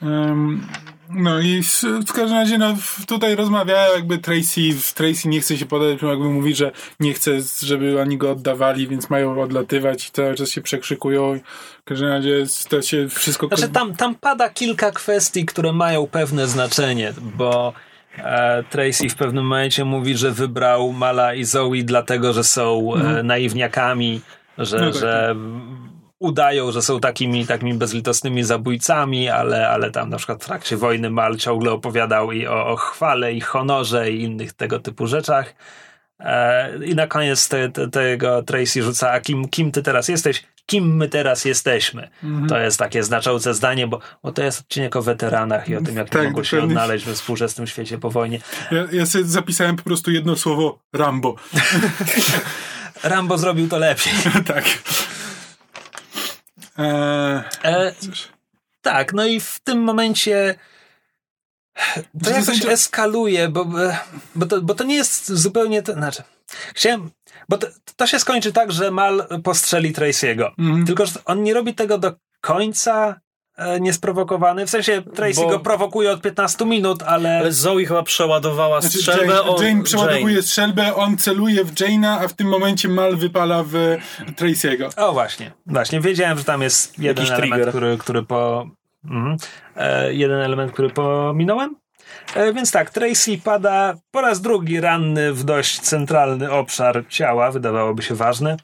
[0.02, 0.66] Em,
[1.14, 1.62] no i
[2.06, 4.60] w każdym razie no, tutaj rozmawiają jakby Tracy,
[4.94, 7.30] Tracy nie chce się podać, jakby mówi, że nie chce,
[7.62, 11.38] żeby oni go oddawali, więc mają odlatywać i cały czas się przekrzykują.
[11.80, 13.46] W każdym razie to się wszystko...
[13.46, 17.72] Znaczy tam, tam pada kilka kwestii, które mają pewne znaczenie, bo
[18.18, 23.22] e, Tracy w pewnym momencie mówi, że wybrał Mala i Zoe dlatego, że są e,
[23.22, 24.20] naiwniakami,
[24.58, 25.36] że, No tak, że
[26.22, 31.10] udają, że są takimi, takimi bezlitosnymi zabójcami, ale, ale tam na przykład w trakcie wojny
[31.10, 35.54] Mal ciągle opowiadał i o, o chwale, i honorze, i innych tego typu rzeczach.
[36.20, 40.44] E, I na koniec te, te, tego Tracy rzuca, a kim, kim ty teraz jesteś?
[40.66, 42.08] Kim my teraz jesteśmy?
[42.48, 45.96] To jest takie znaczące zdanie, bo, bo to jest odcinek o weteranach i o tym,
[45.96, 48.40] jak Tak, nie mogą się odnaleźć we współczesnym świecie po wojnie.
[48.70, 51.34] Ja, ja sobie zapisałem po prostu jedno słowo Rambo.
[53.02, 54.12] Rambo zrobił to lepiej.
[54.54, 54.64] tak.
[56.82, 58.28] Eee, E, cóż.
[58.82, 60.54] tak, no i w tym momencie
[62.24, 63.66] to jakoś eskaluje, bo,
[64.34, 66.22] bo, to, bo to nie jest zupełnie to, znaczy,
[66.74, 67.10] chciałem,
[67.48, 67.66] bo to,
[67.96, 70.50] to się skończy tak, że Mal postrzeli Tracy'ego.
[70.58, 70.86] Mhm.
[70.86, 73.20] Tylko, że on nie robi tego do końca e,
[73.80, 74.66] niesprowokowany.
[74.66, 78.98] W sensie Tracy Bo- go prowokuje od 15 minut, ale, Ale Zoe chyba przeładowała Znaczy,
[78.98, 83.16] strzelbę Jane, o Jane przeładowuje strzelbę, on celuje w Jane'a, a w tym momencie Mal
[83.16, 83.96] wypala w
[84.36, 84.88] Tracy'ego.
[84.96, 85.52] O, właśnie.
[85.66, 86.00] Właśnie.
[86.00, 87.68] Wiedziałem, że tam jest jeden Jakiś element, trigger.
[87.68, 88.66] który, który po.
[89.04, 89.36] Mhm.
[89.76, 91.76] E, jeden element, który pominąłem.
[92.34, 98.02] E, więc tak, Tracy pada po raz drugi ranny w dość centralny obszar ciała, wydawałoby
[98.02, 98.56] się ważny.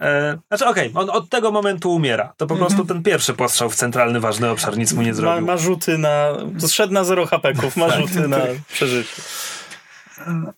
[0.00, 2.34] E, znaczy, okej, on od tego momentu umiera.
[2.36, 5.46] To po prostu ten pierwszy postrzał w centralny, ważny obszar nic mu nie Ma, zrobił.
[5.46, 6.32] ma rzuty na...
[6.58, 8.38] Zszedł na zero hapeków, ma rzuty na
[8.72, 9.22] przeżycie.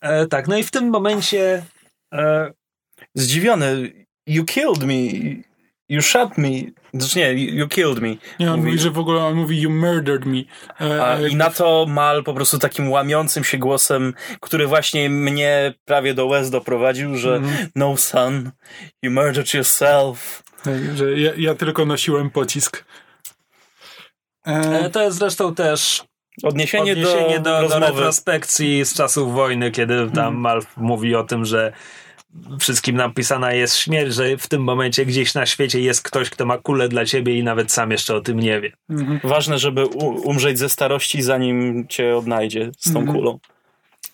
[0.01, 1.65] E, tak, no i w tym momencie.
[2.13, 2.51] E,
[3.15, 3.91] Zdziwiony.
[4.27, 4.95] You killed me.
[5.91, 6.49] You shot me.
[6.93, 8.15] Znaczy nie, you killed me.
[8.39, 10.37] Nie, on mówi, Mówi- że w ogóle on mówi you murdered me.
[10.81, 15.09] E, A, e, I na to Mal po prostu takim łamiącym się głosem, który właśnie
[15.09, 17.67] mnie prawie do łez doprowadził, że Mhm.
[17.75, 18.51] no son,
[19.01, 20.43] you murdered yourself.
[20.95, 22.85] że ja, ja tylko nosiłem pocisk.
[24.47, 26.03] E, e, to jest zresztą też
[26.43, 31.45] Odniesienie, odniesienie do, do, do, retrospekcji z czasów wojny, kiedy tam Malf mówi o tym,
[31.45, 31.73] że
[32.59, 36.57] wszystkim napisana jest śmierć, że w tym momencie gdzieś na świecie jest ktoś, kto ma
[36.57, 38.71] kulę dla ciebie i nawet sam jeszcze o tym nie wie.
[39.23, 43.17] Ważne, żeby u, umrzeć ze starości, zanim cię odnajdzie z tą Mhm.
[43.17, 43.39] kulą.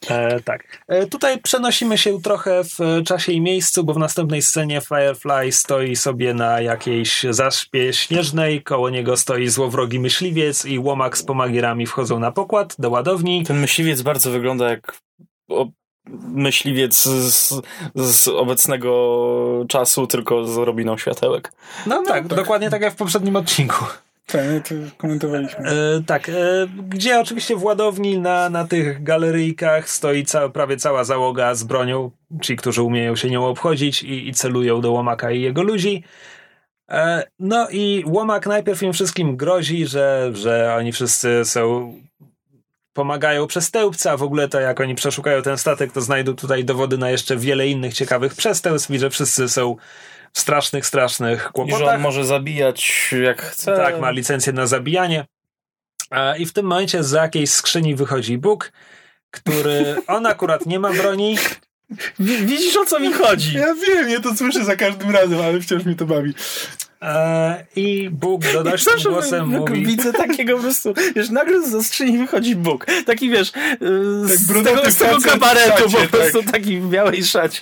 [0.09, 0.83] E, tak.
[0.87, 5.51] E, tutaj przenosimy się trochę w e, czasie i miejscu, bo w następnej scenie Firefly
[5.51, 11.85] stoi sobie na jakiejś zaspie śnieżnej, koło niego stoi złowrogi myśliwiec i łomak z pomagierami
[11.87, 13.43] wchodzą na pokład do ładowni.
[13.43, 14.97] Ten myśliwiec bardzo wygląda jak
[16.33, 17.61] myśliwiec z,
[17.95, 21.51] z obecnego czasu, tylko z robiną światełek.
[21.87, 23.85] No, tak, dokładnie tak jak w poprzednim odcinku.
[24.25, 25.69] tak, to komentowaliśmy.
[25.69, 26.33] E, tak, e,
[26.87, 32.11] gdzie oczywiście w ładowni na, na tych galeryjkach stoi ca, prawie cała załoga z bronią,
[32.41, 36.03] ci, którzy umieją się nią obchodzić i, i celują do Łomaka i jego ludzi.
[36.89, 41.93] E, no i Łomak najpierw im wszystkim grozi, że, że oni wszyscy są
[42.97, 46.97] pomagają przestępca, a w ogóle to jak oni przeszukają ten statek, to znajdą tutaj dowody
[46.97, 49.75] na jeszcze wiele innych ciekawych przestępstw i że wszyscy są
[50.33, 51.95] w strasznych, strasznych I że kłopotach.
[51.95, 53.75] on może zabijać jak chce.
[53.75, 55.25] Tak, ma licencję na zabijanie.
[56.11, 58.71] E, I w tym momencie z jakiejś skrzyni wychodzi Bóg
[59.31, 61.37] który on akurat nie ma broni,
[62.19, 63.53] Widzisz o co mi chodzi?
[63.57, 66.33] Ja wiem, ja to słyszę za każdym razem, ale wciąż mnie to bawi.
[67.01, 69.85] e, i Bóg donośnym Zawsze głosem jak mówi...
[69.85, 72.85] widzę takiego po prostu, wiesz, nagle z skrzyni wychodzi Bóg.
[73.05, 76.51] Taki, wiesz, yy, Tak z brodaty tego, z tego kabaretu po szacie, prostu, tak.
[76.51, 77.61] taki w białej szacie.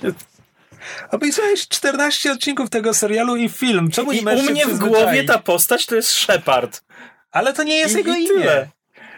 [1.12, 3.92] Obejrzałeś 14 odcinków tego serialu i film.
[3.92, 6.84] Czemu nie I możesz u mnie w głowie ta postać to jest Shepard.
[7.32, 8.68] Ale to nie jest I- jego i imię.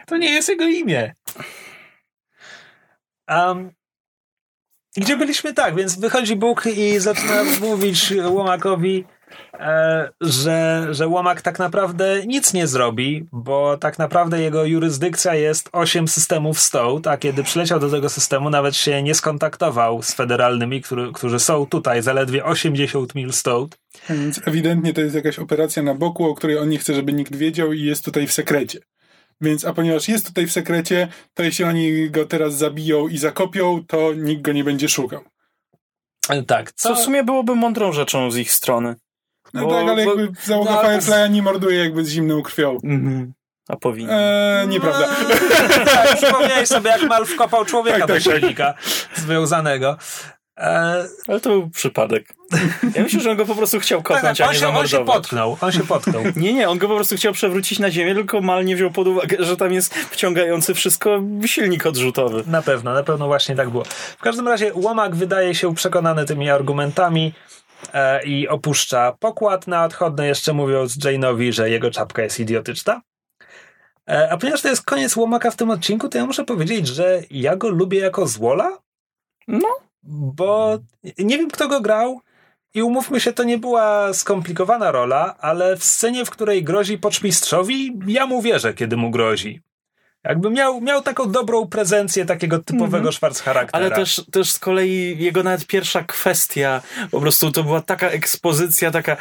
[0.06, 1.14] To nie jest jego imię.
[3.30, 3.72] Um,
[4.98, 9.06] gdzie byliśmy tak, więc wychodzi Bóg i zaczyna mówić Łomakowi,
[9.54, 15.70] e, że, że Łomak tak naprawdę nic nie zrobi, bo tak naprawdę jego jurysdykcja jest
[15.72, 20.82] 8 systemów stąd, a kiedy przyleciał do tego systemu, nawet się nie skontaktował z federalnymi,
[20.82, 23.78] który, którzy są tutaj zaledwie 80 mil stąd.
[24.10, 27.36] Więc ewidentnie to jest jakaś operacja na boku, o której on nie chce, żeby nikt
[27.36, 28.80] wiedział i jest tutaj w sekrecie.
[29.42, 33.84] Więc, a ponieważ jest tutaj w sekrecie, to jeśli oni go teraz zabiją i zakopią,
[33.88, 35.22] to nikt go nie będzie szukał.
[36.30, 38.96] E, Tak, Co w sumie byłoby mądrą rzeczą z ich strony.
[39.54, 42.42] No Bo- tak, ale bo- jakby załoga no, ale- Firefly'a nie morduje jakby z zimną
[42.42, 42.80] krwią.
[42.84, 43.34] Mhm.
[43.70, 44.10] A powinien.
[44.14, 45.08] Eee, nieprawda.
[45.94, 48.34] tak, przypomniałeś sobie, jak Mal wkopał człowieka Tak, do tak, tak.
[48.34, 48.74] silnika
[49.16, 49.98] związanego.
[50.58, 52.34] E, Ale to był przypadek.
[52.96, 54.68] Ja myślę, że on go po prostu chciał tak, kopnąć, tak, a on, nie się,
[54.68, 56.24] on się potknął, on się potknął.
[56.36, 59.08] Nie, nie, on go po prostu chciał przewrócić na ziemię, tylko Mal nie wziął pod
[59.08, 62.44] uwagę, że tam jest wciągający wszystko silnik odrzutowy.
[62.48, 63.84] Na pewno, na pewno właśnie tak było.
[64.18, 67.34] W każdym razie Łomak wydaje się przekonany tymi argumentami
[67.94, 73.02] e, i opuszcza pokład na odchodne, jeszcze mówiąc Jane'owi, że jego czapka jest idiotyczna.
[74.10, 77.22] E, a ponieważ to jest koniec Łomaka w tym odcinku, to ja muszę powiedzieć, że
[77.32, 78.78] ja go lubię jako złola,
[79.48, 79.70] No,
[80.08, 80.80] bo
[81.18, 82.22] nie wiem, kto go grał.
[82.74, 88.00] I umówmy się, to nie była skomplikowana rola, ale w scenie, w której grozi poczmistrzowi,
[88.08, 89.62] ja mu wierzę, kiedy mu grozi.
[90.24, 93.86] Jakby miał, miał taką dobrą prezencję takiego typowego mm charakteru.
[93.86, 96.82] ale też, też z kolei jego nawet pierwsza kwestia,
[97.12, 99.18] po prostu to była taka ekspozycja, taka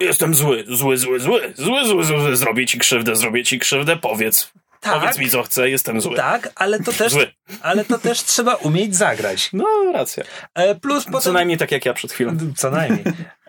[0.00, 3.96] jestem zły, zły, zły, zły, zły, zły, zły, zły, zrobię ci krzywdę, zrobię ci krzywdę,
[3.96, 4.52] powiedz,
[4.84, 5.00] Tak.
[5.00, 6.16] powiedz mi co chcę, jestem zły.
[6.16, 7.32] Tak, ale to też, Zły.
[7.62, 9.50] ale to też trzeba umieć zagrać.
[9.52, 10.24] No, racja.
[10.54, 11.20] E, plus potem...
[11.20, 12.36] Co najmniej tak jak ja przed chwilą.
[12.56, 13.04] Co najmniej.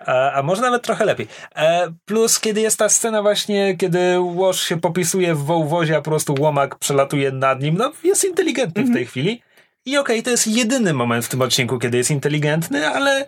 [0.06, 1.28] A, a może nawet trochę lepiej.
[1.56, 6.12] E, plus, kiedy jest ta scena właśnie, kiedy Łoż się popisuje w wołwozie, a po
[6.12, 9.42] prostu łomak przelatuje nad nim, no jest inteligentny w tej chwili.
[9.86, 13.26] I okej, to jest jedyny moment w tym odcinku, kiedy jest inteligentny, ale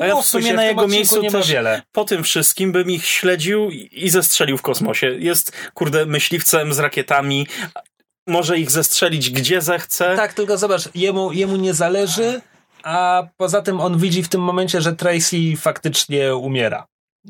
[0.00, 1.82] A ja w sumie się, na jego miejscu nie ma też wiele.
[1.92, 5.06] po tym wszystkim bym ich śledził i zestrzelił w kosmosie.
[5.18, 7.46] Jest, kurde, myśliwcem z rakietami.
[8.26, 10.16] Może ich zestrzelić gdzie zechce.
[10.16, 12.40] Tak, tylko zobacz, jemu, jemu nie zależy,
[12.82, 16.86] a poza tym on widzi w tym momencie, że Tracy faktycznie umiera.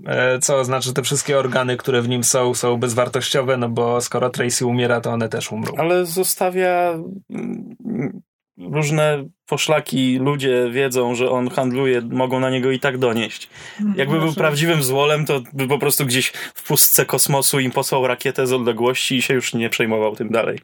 [0.06, 4.00] E, Co oznacza, że te wszystkie organy, które w nim są, są bezwartościowe, no bo
[4.00, 5.72] skoro Tracy umiera, to one też umrą.
[5.78, 6.98] Ale zostawia
[8.58, 13.48] różne poszlaki, ludzie wiedzą, że on handluje, mogą na niego i tak donieść.
[13.96, 18.46] Jakby był prawdziwym złolem, to by po prostu gdzieś w pustce kosmosu im posłał rakietę
[18.46, 20.58] z odległości i się już nie przejmował tym dalej.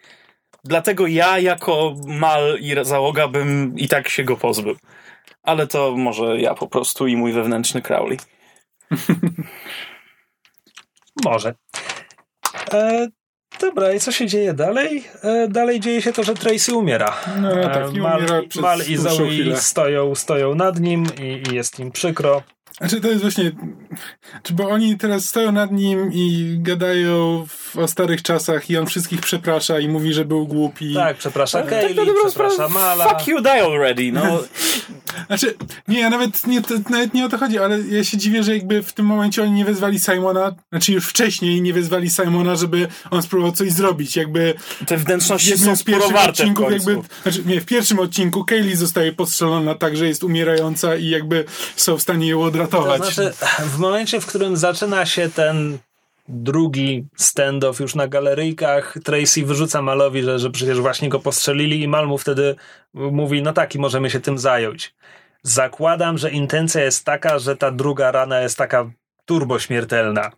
[0.65, 4.77] Dlatego ja jako mal i załoga bym i tak się go pozbył.
[5.43, 8.19] Ale to może ja po prostu i mój wewnętrzny Crowley.
[11.25, 11.55] Może.
[12.73, 13.09] E,
[13.61, 15.05] dobra, i co się dzieje dalej?
[15.23, 17.17] E, dalej dzieje się to, że Tracy umiera.
[17.41, 21.55] No E, tak, i Mal, umiera Mal i Zoe stoją, stoją nad nim i, i
[21.55, 22.43] jest im przykro.
[22.83, 23.53] Znaczy to jest właśnie,
[24.43, 28.87] czy bo oni teraz stoją nad nim i gadają w, o starych czasach i on
[28.87, 30.95] wszystkich przeprasza i mówi, że był głupi.
[30.95, 33.09] Tak, przeprasza Tak Kaylee, na dobrą przeprasza Mala.
[33.09, 34.13] Fuck you, die already.
[34.13, 34.23] No,
[35.27, 35.55] Znaczy,
[35.89, 38.57] nie, ja nawet nie, to, nawet nie o to chodzi, ale ja się dziwię, że
[38.57, 42.89] jakby w tym momencie oni nie wezwali Simona, znaczy już wcześniej nie wezwali Simona, żeby
[43.11, 44.55] on spróbował coś zrobić, jakby
[44.87, 45.85] te w wnętrzności są z
[46.29, 46.91] odcinków końcu.
[46.91, 51.45] jakby, znaczy nie, w pierwszym odcinku Kaylee zostaje postrzelona tak, że jest umierająca i jakby
[51.77, 52.43] są w stanie ją
[52.73, 55.79] To znaczy, w momencie, w którym zaczyna się ten
[56.29, 61.89] drugi stand-off już na galeryjkach, Tracy wyrzuca Malowi, że, że przecież właśnie go postrzelili i
[61.89, 62.57] Mal mu wtedy
[62.95, 64.95] mówi, no tak, i możemy się tym zająć.
[65.43, 68.91] Zakładam, że intencja jest taka, że ta druga rana jest taka
[69.33, 70.31] turbo śmiertelna.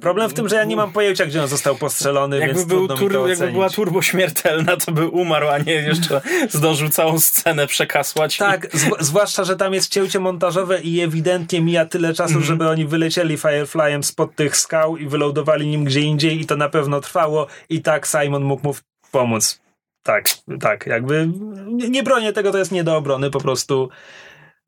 [0.00, 2.88] Problem w tym, że ja nie mam pojęcia, gdzie on został postrzelony, Jakby, więc był
[2.88, 7.66] trudno tur, jakby była turbo śmiertelna, to by umarł, a nie jeszcze zdążył całą scenę
[7.66, 8.36] przekasłać.
[8.36, 12.44] Tak, zw- zwłaszcza, że tam jest cięcie montażowe i ewidentnie mija tyle czasu, Mhm.
[12.44, 16.68] żeby oni wylecieli Fireflyem spod tych skał i wylądowali nim gdzie indziej i to na
[16.68, 18.74] pewno trwało i tak Simon mógł mu
[19.10, 19.60] pomóc.
[20.02, 20.28] Tak,
[20.60, 21.28] tak, jakby
[21.66, 23.88] nie, nie bronię tego, to jest nie do obrony, po prostu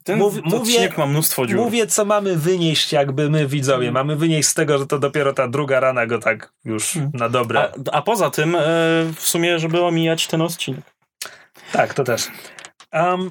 [0.08, 1.56] Ten mów- mówię- ma mnóstwo dziur.
[1.56, 3.92] mówię, co mamy wynieść jakby my widzowie.
[3.92, 7.60] Mamy wynieść z tego, że to dopiero ta druga rana go tak już na dobre.
[7.60, 8.58] a, a poza tym, e,
[9.16, 10.80] w sumie, żeby omijać ten odcinek.
[11.72, 12.28] Tak, to też.
[12.92, 13.30] Um,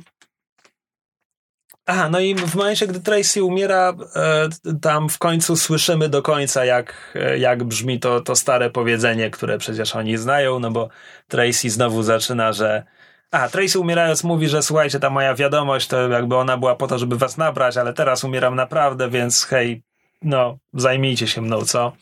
[1.85, 4.49] aha, no i w momencie, gdy Tracy umiera, e,
[4.81, 9.57] tam w końcu słyszymy do końca, jak, e, jak brzmi to, to stare powiedzenie, które
[9.57, 10.89] przecież oni znają, no bo
[11.27, 12.83] Tracy znowu zaczyna, że
[13.31, 16.99] a, Tracy umierając mówi, że słuchajcie, ta moja wiadomość to jakby ona była po to,
[16.99, 19.83] żeby was nabrać, ale teraz umieram naprawdę, więc hej,
[20.21, 21.93] no, zajmijcie się mną, co?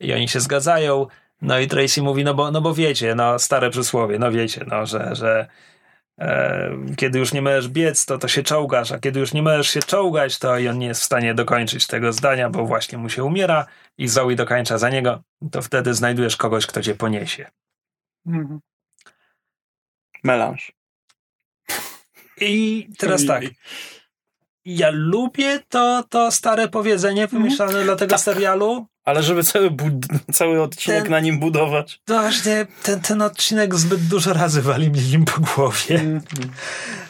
[0.00, 1.06] I oni się zgadzają.
[1.42, 4.86] No i Tracy mówi, no bo, no bo wiecie, no stare przysłowie, no wiecie, no,
[4.86, 5.46] że, że
[6.18, 9.70] e, kiedy już nie możesz biec, to, to się czołgasz, a kiedy już nie możesz
[9.70, 13.08] się czołgać, to i on nie jest w stanie dokończyć tego zdania, bo właśnie mu
[13.08, 13.66] się umiera
[13.98, 17.46] i Zoe dokończa za niego, to wtedy znajdujesz kogoś, kto cię poniesie.
[18.26, 18.60] Mhm.
[20.28, 20.72] Melanż.
[22.40, 23.44] I teraz tak.
[24.64, 28.86] Ja lubię to, to stare powiedzenie wymyślane dla tego serialu.
[29.04, 32.00] Ale żeby cały, bud- cały odcinek Ten- na nim budować.
[32.04, 36.20] To właśnie ten, ten odcinek zbyt dużo razy wali mi nim po głowie.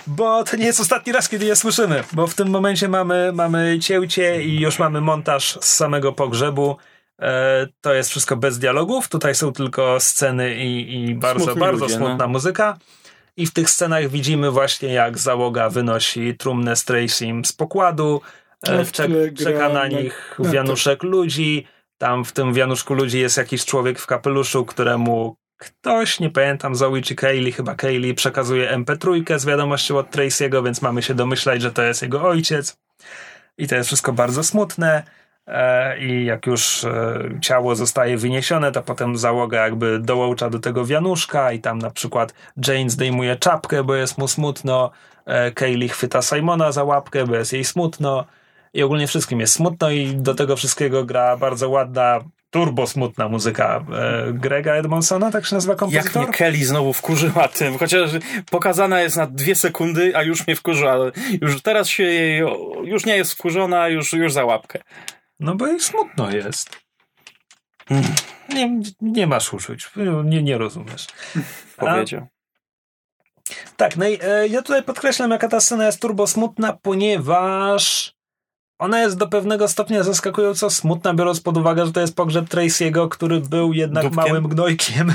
[0.07, 2.05] Bo to nie jest ostatni raz, kiedy je słyszymy.
[2.13, 6.77] Bo w tym momencie mamy, mamy cięcie i już mamy montaż z samego pogrzebu.
[7.23, 9.09] E, to jest wszystko bez dialogów.
[9.09, 12.29] Tutaj są tylko sceny i, i bardzo, Smutni bardzo ludzie, smutna no.
[12.29, 12.79] muzyka.
[13.39, 18.21] I w tych scenach widzimy właśnie, jak załoga wynosi trumnę z Tracym z pokładu.
[18.67, 19.11] No, E, w czek,
[19.45, 21.67] czeka na na- nich na- wianuszek ludzi.
[21.99, 27.01] Tam w tym wianuszku ludzi jest jakiś człowiek w kapeluszu, któremu ktoś, nie pamiętam, Zoe
[27.03, 31.73] czy Kaylee, chyba Kaylee, przekazuje MP3 z wiadomością od Tracy'ego, więc mamy się domyślać, że
[31.73, 32.77] to jest jego ojciec.
[33.59, 35.03] I to jest wszystko bardzo smutne.
[35.49, 40.85] E, I jak już e, ciało zostaje wyniesione, to potem załoga jakby dołącza do tego
[40.85, 42.35] wianuszka i tam na przykład
[42.69, 44.91] Jane zdejmuje czapkę, bo jest mu smutno.
[45.27, 48.25] E, Kaylee chwyta Simona za łapkę, bo jest jej smutno.
[48.75, 52.21] I ogólnie wszystkim jest smutno i do tego wszystkiego gra bardzo ładna,
[52.51, 53.85] turbo smutna muzyka
[54.33, 56.23] Grega Edmonsona, tak się nazywa Jak kompozytor?
[56.23, 58.11] mnie Kelly znowu wkurzyła tym, chociaż
[58.51, 60.97] pokazana jest na dwie sekundy, a już mnie wkurzyła.
[61.41, 62.43] Już teraz się jej,
[62.85, 64.79] już nie jest wkurzona, już, już za łapkę.
[65.41, 66.77] No bo jej smutno jest.
[67.91, 68.03] Mm.
[68.49, 69.91] Nie, nie masz uczuć,
[70.25, 71.07] nie, nie rozumiesz.
[71.77, 72.27] A- Powiedział.
[73.77, 78.13] Tak, no i e, ja tutaj podkreślam, jaka ta scena jest turbo smutna, ponieważ
[78.79, 83.09] ona jest do pewnego stopnia zaskakująco smutna, biorąc pod uwagę, że to jest pogrzeb Tracy'ego,
[83.09, 84.25] który był jednak Dupkiem.
[84.25, 85.15] małym gnojkiem.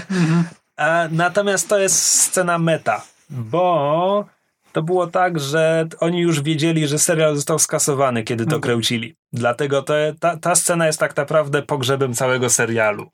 [0.77, 4.25] E, natomiast to jest scena meta, bo
[4.73, 9.15] to było tak, że oni już wiedzieli, że serial został skasowany, kiedy to kręcili.
[9.33, 13.09] Dlatego to, ta, ta scena jest tak naprawdę pogrzebem całego serialu.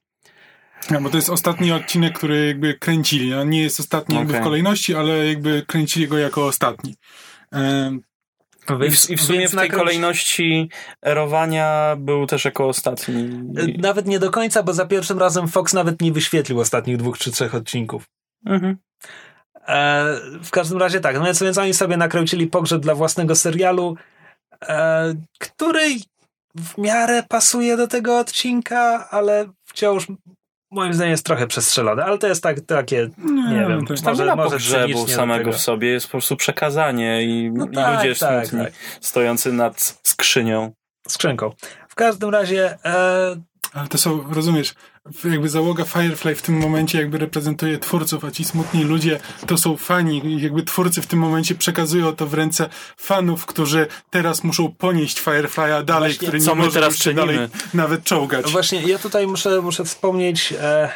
[0.91, 3.33] No, bo to jest ostatni odcinek, który jakby kręcili.
[3.33, 6.95] On nie jest ostatni jakby w kolejności, ale jakby kręcili go jako ostatni.
[8.87, 10.69] I w, I w sumie w tej nakręci- kolejności
[11.01, 13.23] erowania był też jako ostatni.
[13.57, 17.17] E, Nawet nie do końca, bo za pierwszym razem Fox nawet nie wyświetlił ostatnich dwóch
[17.17, 18.03] czy trzech odcinków.
[18.45, 18.77] Mhm.
[19.69, 23.95] E, w każdym razie tak, no więc, więc oni sobie nakręcili pogrzeb dla własnego serialu,
[24.61, 25.81] e, który
[26.57, 30.07] w miarę pasuje do tego odcinka, ale wciąż
[30.71, 33.09] moim zdaniem jest trochę przestrzelony, ale to jest tak, takie,
[33.49, 36.35] nie, wiem, to jest- Tam może, nie może do samego w sobie, jest po prostu
[36.35, 38.73] przekazanie i, No i tak, ludzie tak, smutni, tak.
[39.01, 40.71] stojący nad skrzynią.
[41.07, 41.51] skrzynką.
[41.89, 43.35] W każdym razie e,
[43.73, 44.73] Ale to są, rozumiesz,
[45.23, 49.77] jakby załoga Firefly w tym momencie jakby reprezentuje twórców, a ci smutni ludzie to są
[49.77, 55.21] fani jakby twórcy w tym momencie przekazują to w ręce fanów, którzy teraz muszą ponieść
[55.21, 57.39] Firefly'a dalej, Właśnie, który nie co my może teraz już dalej
[57.73, 58.45] nawet czołgać.
[58.45, 60.53] No Właśnie, ja tutaj muszę, muszę wspomnieć.
[60.61, 60.89] E,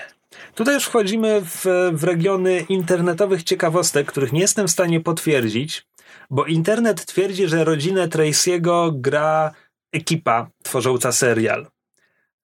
[0.55, 5.85] tutaj już wchodzimy w, w regiony internetowych ciekawostek, których nie jestem w stanie potwierdzić,
[6.29, 9.51] bo internet twierdzi, że rodzinę Tracy'ego gra
[9.91, 11.67] ekipa tworząca serial.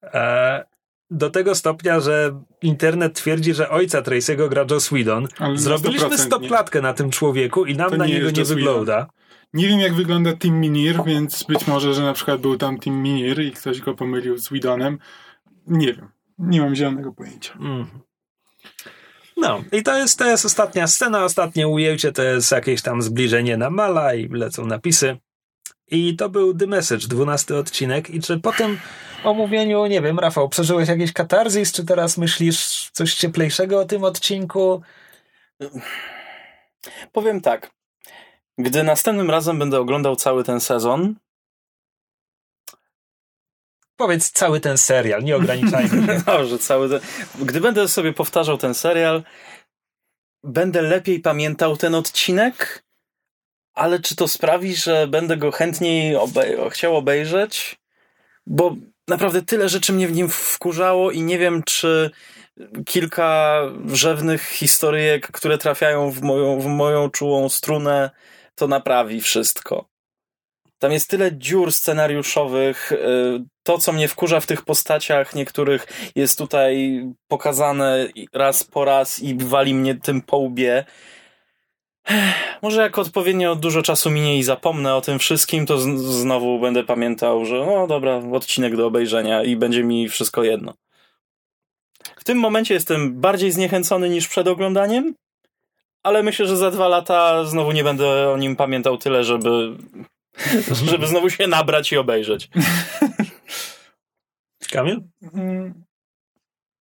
[0.02, 0.69] E,
[1.10, 5.28] do tego stopnia, że internet twierdzi, że ojca Tracy'ego gra Joss Whedon.
[5.38, 9.06] Ale Zrobiliśmy 100% stopklatkę na tym człowieku i nam To na nie niego nie wygląda.
[9.54, 13.02] Nie wiem, jak wygląda Team Minir, więc być może, że na przykład był tam Team
[13.02, 14.98] Minir i ktoś go pomylił z Widonem.
[15.66, 16.08] Nie wiem.
[16.38, 17.52] Nie mam zielonego pojęcia.
[17.52, 18.00] Mhm.
[19.36, 23.56] No, i to jest, to jest ostatnia scena, ostatnie ujęcie to jest jakieś tam zbliżenie
[23.56, 25.16] na Mala i lecą napisy.
[25.90, 28.10] I to był The Message, 12 odcinek.
[28.10, 28.78] I czy po tym
[29.24, 34.82] omówieniu, nie wiem, Rafał, przeżyłeś jakiś katarzis, czy teraz myślisz coś cieplejszego o tym odcinku?
[37.12, 37.70] Powiem tak.
[38.58, 41.14] Gdy następnym razem będę oglądał cały ten sezon,
[44.00, 46.22] Powiedz cały ten serial, nie ograniczajmy się.
[46.26, 47.00] Dobrze, cały ten...
[47.46, 49.22] Gdy będę sobie powtarzał ten serial,
[50.44, 52.84] będę lepiej pamiętał ten odcinek,
[53.80, 56.70] ale czy to sprawi, że będę go chętniej obe...
[56.70, 57.76] chciał obejrzeć?
[58.46, 58.76] Bo
[59.08, 62.10] naprawdę tyle rzeczy mnie w nim wkurzało i nie wiem, czy
[62.86, 68.10] kilka rzewnych historyjek, które trafiają w moją, w moją czułą strunę,
[68.54, 69.88] to naprawi wszystko.
[70.78, 72.92] Tam jest tyle dziur scenariuszowych.
[72.92, 72.96] y,
[73.62, 79.34] To, co mnie wkurza w tych postaciach niektórych, jest tutaj pokazane raz po raz i
[79.34, 80.84] wali mnie tym po łbie.
[82.62, 87.44] Może jak odpowiednio dużo czasu minie i zapomnę o tym wszystkim, to znowu będę pamiętał,
[87.44, 90.74] że no dobra, odcinek do obejrzenia i będzie mi wszystko jedno.
[92.16, 95.14] W tym momencie jestem bardziej zniechęcony niż przed oglądaniem,
[96.02, 99.76] ale myślę, że za dwa lata znowu nie będę o nim pamiętał tyle, żeby,
[100.90, 102.48] żeby znowu się nabrać i obejrzeć.
[104.72, 105.00] Kamil?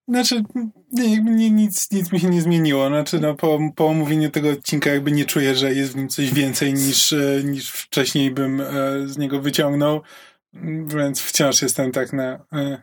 [0.09, 0.25] Mm.
[0.25, 0.43] Znaczy,
[0.91, 2.87] nie, nie, nic, nic mi się nie zmieniło.
[2.87, 6.33] Znaczy, no, po, po omówieniu tego odcinka jakby nie czuję, że jest w nim coś
[6.33, 8.67] więcej niż, e, niż wcześniej bym e,
[9.05, 10.01] z niego wyciągnął.
[10.53, 12.45] Mm, Więc wciąż jestem tak na...
[12.53, 12.81] E,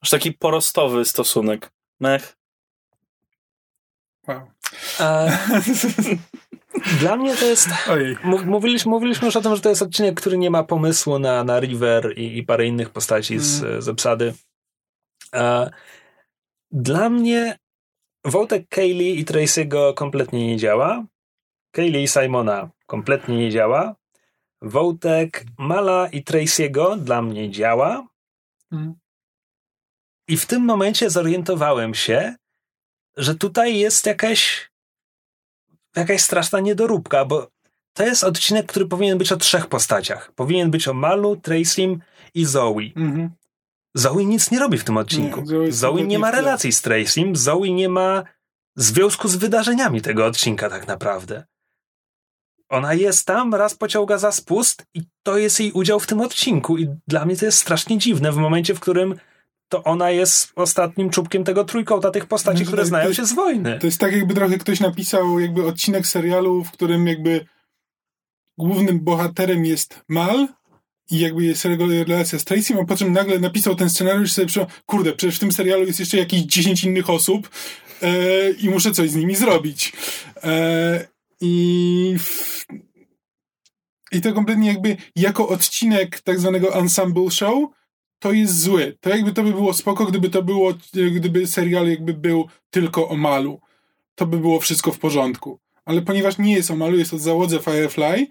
[0.00, 1.70] Aż taki porostowy stosunek.
[2.00, 2.36] Mech.
[4.28, 4.50] wow.
[5.00, 5.38] E,
[7.00, 7.68] dla mnie to jest...
[8.44, 11.60] Mówiliśmy, mówiliśmy już o tym, że to jest odcinek, który nie ma pomysłu na, na
[11.60, 14.34] River i, i parę innych postaci z, z obsady.
[15.34, 15.70] E,
[16.74, 17.58] dla mnie
[18.24, 21.04] wątek Kaylee i Tracy'ego kompletnie nie działa.
[21.70, 23.94] Kaylee i Simona kompletnie nie działa.
[24.62, 28.06] Wątek Mala i Tracy'ego dla mnie działa.
[28.72, 28.94] Mm.
[30.28, 32.34] I w tym momencie zorientowałem się,
[33.16, 34.70] że tutaj jest jakaś
[35.96, 37.50] jakaś straszna niedoróbka, bo
[37.92, 40.32] to jest odcinek, który powinien być o trzech postaciach.
[40.32, 42.00] Powinien być o Malu, Tracym
[42.34, 42.92] i Zoe.
[42.96, 43.30] Mhm.
[43.94, 45.40] Zoe nic nie robi w tym odcinku.
[45.40, 48.22] Nie, Zoe nie ma relacji z Tracym, Zoe nie ma
[48.76, 51.44] związku z wydarzeniami tego odcinka tak naprawdę.
[52.68, 56.78] Ona jest tam, raz pociąga za spust i to jest jej udział w tym odcinku
[56.78, 59.14] i dla mnie to jest strasznie dziwne w momencie, w którym
[59.68, 63.26] to ona jest ostatnim czubkiem tego trójkąta tych postaci, No które tak, znają to- się
[63.26, 63.78] z wojny.
[63.78, 67.46] To jest tak, jakby trochę ktoś napisał jakby odcinek serialu, w którym jakby
[68.58, 70.48] głównym bohaterem jest Mal
[71.10, 71.64] i jakby jest
[72.08, 75.38] relacja z Tracy, a po czym nagle napisał ten scenariusz i sobie kurde, przecież w
[75.38, 77.50] tym serialu jest jeszcze jakieś 10 innych osób
[78.02, 79.92] e, i muszę coś z nimi zrobić.
[80.44, 81.06] E,
[81.40, 82.64] I w,
[84.12, 87.68] i to kompletnie jakby jako odcinek tak zwanego ensemble show
[88.18, 88.96] to jest zły.
[89.00, 90.74] To jakby to by było spoko, gdyby to było,
[91.12, 93.60] gdyby serial jakby był tylko o Malu.
[94.14, 95.58] To by było wszystko w porządku.
[95.84, 98.26] Ale ponieważ nie jest o Malu, jest o załodze Firefly,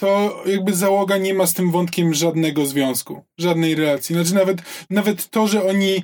[0.00, 4.14] to jakby załoga nie ma z tym wątkiem żadnego związku, żadnej relacji.
[4.14, 6.02] Znaczy nawet, nawet to, że oni,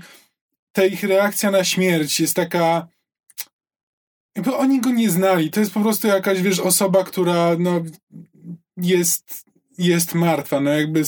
[0.72, 2.88] ta ich reakcja na śmierć jest taka
[4.36, 5.50] jakby oni go nie znali.
[5.50, 7.80] To jest po prostu jakaś, wiesz, osoba, która no,
[8.76, 9.44] jest,
[9.78, 11.02] jest martwa, no jakby.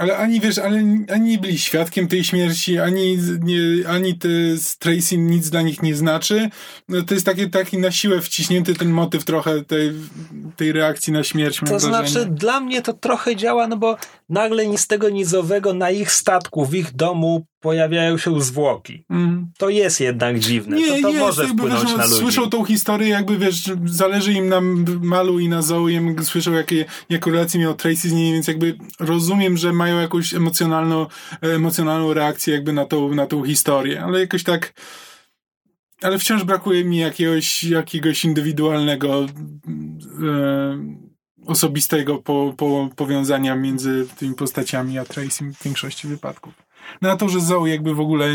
[0.00, 0.76] Ale ani, wiesz, ale
[1.12, 5.82] ani nie byli świadkiem tej śmierci, ani, nie, ani te z Tracy nic dla nich
[5.82, 6.50] nie znaczy.
[6.88, 9.92] No, to jest takie, taki na siłę wciśnięty ten motyw trochę tej,
[10.56, 11.60] tej reakcji na śmierć.
[11.60, 12.08] To wrażenie.
[12.08, 13.96] znaczy, dla mnie to trochę działa, no bo
[14.30, 19.04] nagle ni z tego nizowego na ich statku, w ich domu pojawiają się zwłoki.
[19.10, 19.50] Mm.
[19.58, 20.76] To jest jednak dziwne.
[20.76, 22.16] Nie, to to jest, może jakby, wpłynąć wiesz, na ludzi.
[22.16, 24.60] Słyszą tą historię, jakby wiesz, zależy im na
[25.00, 29.56] Malu i na Zoe, słyszą jakie, jaką relację miał Tracy z nimi, więc jakby rozumiem,
[29.56, 31.06] że mają jakąś emocjonalną,
[31.40, 34.72] emocjonalną reakcję jakby na tą, na tą historię, ale jakoś tak
[36.02, 41.00] ale wciąż brakuje mi jakiegoś, jakiegoś indywidualnego e,
[41.46, 46.54] osobistego po, po, powiązania między tymi postaciami a Tracy w większości wypadków.
[47.02, 48.28] Na to, że Zoe jakby w ogóle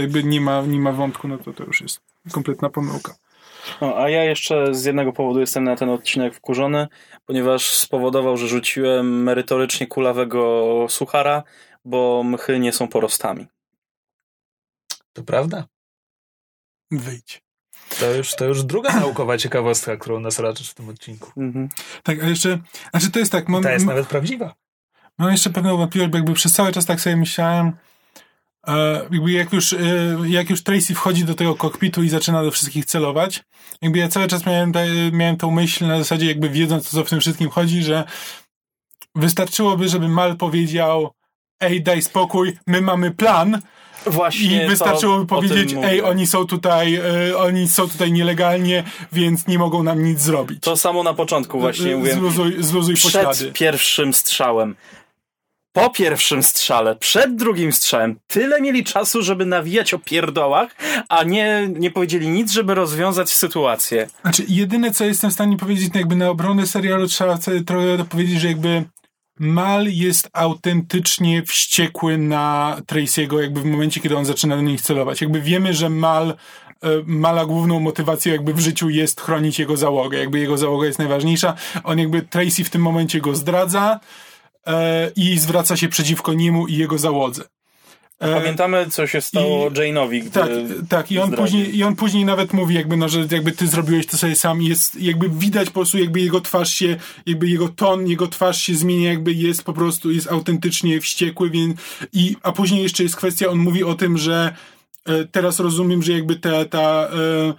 [0.00, 2.00] jakby nie ma, nie ma wątku, no to to już jest
[2.32, 3.16] kompletna pomyłka.
[3.80, 6.88] No, a ja jeszcze z jednego powodu jestem na ten odcinek wkurzony,
[7.26, 11.42] ponieważ spowodował, że rzuciłem merytorycznie kulawego suchara,
[11.84, 13.46] bo mchy nie są porostami.
[15.12, 15.66] To prawda.
[16.90, 17.45] Wyjdź.
[18.00, 21.32] To już, to już druga naukowa ciekawostka, którą nas raczysz w tym odcinku.
[21.36, 21.68] Mhm.
[22.02, 22.58] Tak, a jeszcze,
[22.90, 24.54] znaczy to jest tak, mam, Ta jest nawet prawdziwa.
[25.18, 27.72] mam jeszcze pewną wątpliwość, bo jakby przez cały czas tak sobie myślałem,
[28.68, 29.78] e, jakby jak już, e,
[30.26, 33.44] jak już Tracy wchodzi do tego kokpitu i zaczyna do wszystkich celować,
[33.82, 34.72] jakby ja cały czas miałem,
[35.12, 38.04] miałem tą myśl na zasadzie jakby wiedząc, o co w tym wszystkim chodzi, że
[39.14, 41.10] wystarczyłoby, żeby Mal powiedział
[41.60, 43.62] ej, daj spokój, my mamy plan,
[44.06, 45.88] Właśnie I wystarczyłoby powiedzieć, mówię.
[45.88, 50.62] ej, oni są tutaj, e, oni są tutaj nielegalnie, więc nie mogą nam nic zrobić.
[50.62, 52.18] To samo na początku właśnie mówiłem.
[52.18, 53.34] Zluzuj, zluzuj poślady.
[53.34, 54.76] Przed pierwszym strzałem.
[55.72, 60.76] Po pierwszym strzale, przed drugim strzałem, tyle mieli czasu, żeby nawijać o pierdołach,
[61.08, 64.08] a nie, nie powiedzieli nic, żeby rozwiązać sytuację.
[64.22, 68.40] Znaczy, jedyne co jestem w stanie powiedzieć, to jakby na obronę serialu trzeba trochę powiedzieć,
[68.40, 68.84] że jakby
[69.38, 75.20] Mal jest autentycznie wściekły na Tracy'ego jakby w momencie, kiedy on zaczyna do nich celować.
[75.20, 76.34] Jakby wiemy, że Mal e,
[77.06, 80.18] Mala główną motywacją jakby w życiu jest chronić jego załogę.
[80.18, 81.54] Jakby jego załoga jest najważniejsza.
[81.84, 84.00] On jakby Tracy w tym momencie go zdradza
[84.66, 87.44] e, i zwraca się przeciwko niemu i jego załodze.
[88.18, 90.48] E, Pamiętamy, co się stało i- Jane'owi, tak,
[90.88, 91.12] tak.
[91.12, 91.44] I on, zdradził.
[91.44, 94.62] później, I on później nawet mówi, jakby, no, że jakby ty zrobiłeś to sobie sam.
[94.62, 96.96] Jest, jakby widać po prostu, jakby jego twarz się,
[97.26, 101.80] jakby jego ton, jego twarz się zmienia, jakby jest po prostu, jest autentycznie wściekły, więc
[102.12, 104.54] i, a później jeszcze jest kwestia, on mówi o tym, że
[105.06, 107.54] e, teraz rozumiem, że jakby ta, ta e,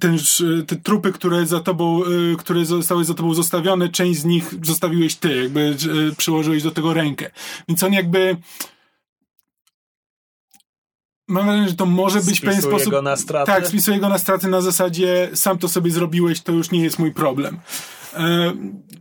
[0.00, 0.18] ten,
[0.66, 2.08] te trupy, które za tobą, e,
[2.38, 5.60] które zostały za tobą zostawione, część z nich zostawiłeś ty, jakby
[6.12, 7.30] e, przyłożyłeś do tego rękę.
[7.68, 8.36] Więc on jakby
[11.32, 12.92] mam wrażenie, że to może być w pewien Spisuje sposób.
[12.92, 13.52] go na straty?
[13.52, 16.98] Tak, spisuję go na straty na zasadzie sam to sobie zrobiłeś, to już nie jest
[16.98, 17.60] mój problem.
[18.14, 18.52] E,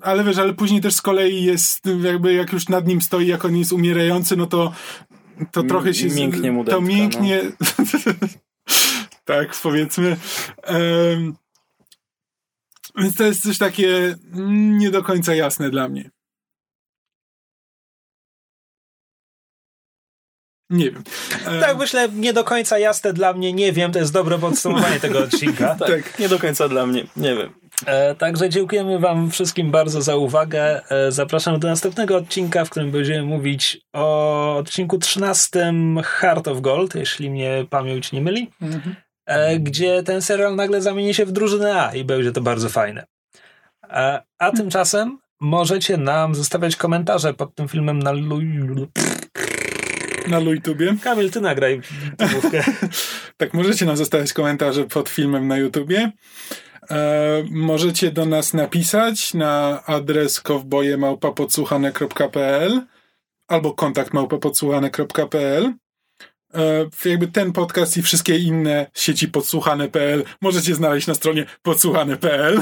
[0.01, 3.45] ale wiesz, ale później też z kolei jest jakby jak już nad nim stoi, jak
[3.45, 4.73] on jest umierający, no to
[5.51, 6.07] to trochę się...
[6.07, 7.41] mięknie mu To dętka, mięknie...
[9.25, 10.17] tak, powiedzmy.
[12.97, 16.09] Więc to jest coś takie mm, nie do końca jasne dla mnie.
[20.71, 21.03] Nie wiem.
[21.61, 25.19] Tak, myślę, nie do końca jasne dla mnie, nie wiem, to jest dobre podsumowanie tego
[25.23, 25.75] odcinka.
[25.75, 26.19] Tak, tak.
[26.19, 27.49] nie do końca dla mnie, nie wiem.
[27.85, 30.81] E, także dziękujemy Wam wszystkim bardzo za uwagę.
[30.91, 36.95] E, zapraszam do następnego odcinka, w którym będziemy mówić o odcinku 13 Heart of Gold,
[36.95, 38.95] jeśli mnie pamięć nie myli, Mhm.
[39.25, 43.05] e, gdzie ten serial nagle zamieni się w drużynę A i będzie to bardzo fajne.
[43.89, 48.87] E, a tymczasem możecie nam zostawiać komentarze pod tym filmem na lu-
[50.27, 50.95] Na YouTubie.
[51.03, 51.81] Kamil, ty nagraj
[52.17, 52.63] tytułówkę.
[53.37, 56.11] Tak, możecie nam zostawiać komentarze pod filmem na YouTubie.
[56.91, 62.81] E, możecie do nas napisać na adres kowbojemałpapodsłuchane.pl
[63.47, 65.73] albo kontakt małpapodsłuchane.pl
[66.53, 72.61] e, jakby ten podcast i wszystkie inne sieci podsłuchane.pl możecie znaleźć na stronie podsłuchane.pl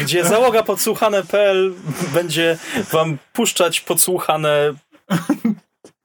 [0.00, 1.74] Gdzie załoga podsłuchane.pl
[2.14, 2.58] będzie
[2.92, 4.74] wam puszczać podsłuchane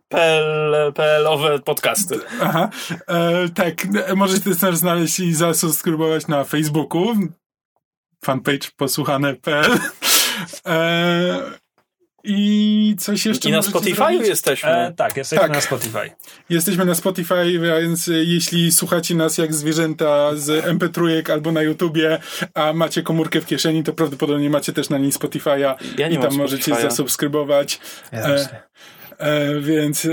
[0.09, 2.19] PL, PL-owe podcasty.
[2.41, 2.69] Aha.
[3.07, 3.75] E, tak,
[4.15, 7.15] możecie też znaleźć i zasubskrybować na Facebooku.
[8.25, 9.71] Fanpage posłuchane.pl.
[10.67, 11.39] E,
[12.23, 14.27] I coś jeszcze I na Spotify'u zrobić?
[14.27, 14.69] jesteśmy.
[14.69, 15.51] E, tak, jesteśmy Tak.
[15.53, 16.11] na Spotify.
[16.49, 22.19] Jesteśmy na Spotify, więc jeśli słuchacie nas jak zwierzęta z MP3 albo na YouTubie,
[22.53, 26.35] a macie komórkę w kieszeni, to prawdopodobnie macie też na niej Spotify'a Ja i tam
[26.35, 27.79] możecie zasubskrybować.
[28.11, 28.67] Ja E.
[29.17, 30.09] E, więc e,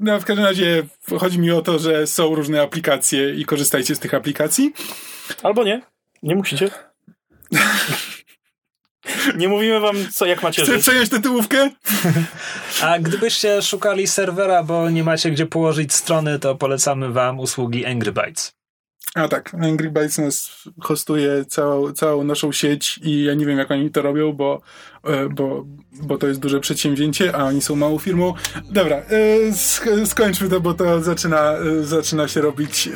[0.00, 0.82] no, w każdym razie
[1.18, 4.72] chodzi mi o to, że są różne aplikacje i korzystajcie z tych aplikacji.
[5.42, 5.82] Albo nie.
[6.22, 6.70] Nie musicie.
[9.36, 10.82] Nie mówimy wam, co jak macie Chcę żyć.
[10.82, 11.70] przejąć tytułówkę?
[12.82, 18.12] A gdybyście szukali serwera, bo nie macie gdzie położyć strony, to polecamy wam usługi Angry
[18.12, 18.53] Bytes.
[19.14, 20.50] A tak, Angry Bytes nas
[20.82, 24.60] hostuje całą, całą naszą sieć i ja nie wiem, jak oni to robią, bo,
[25.04, 25.64] e, bo,
[26.02, 28.34] bo to jest duże przedsięwzięcie, a oni są małą firmą.
[28.70, 29.02] Dobra, e,
[29.50, 32.88] sk- skończmy to, bo to zaczyna, e, zaczyna się robić...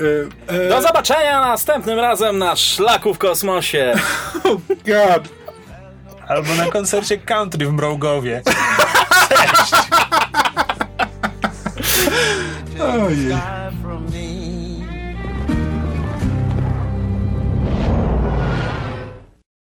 [0.68, 3.94] Do zobaczenia następnym razem na szlaku w kosmosie.
[4.44, 4.56] oh
[4.86, 5.28] God!
[6.28, 8.42] Albo na koncercie country w Mrągowie.
[13.06, 13.36] Ojej.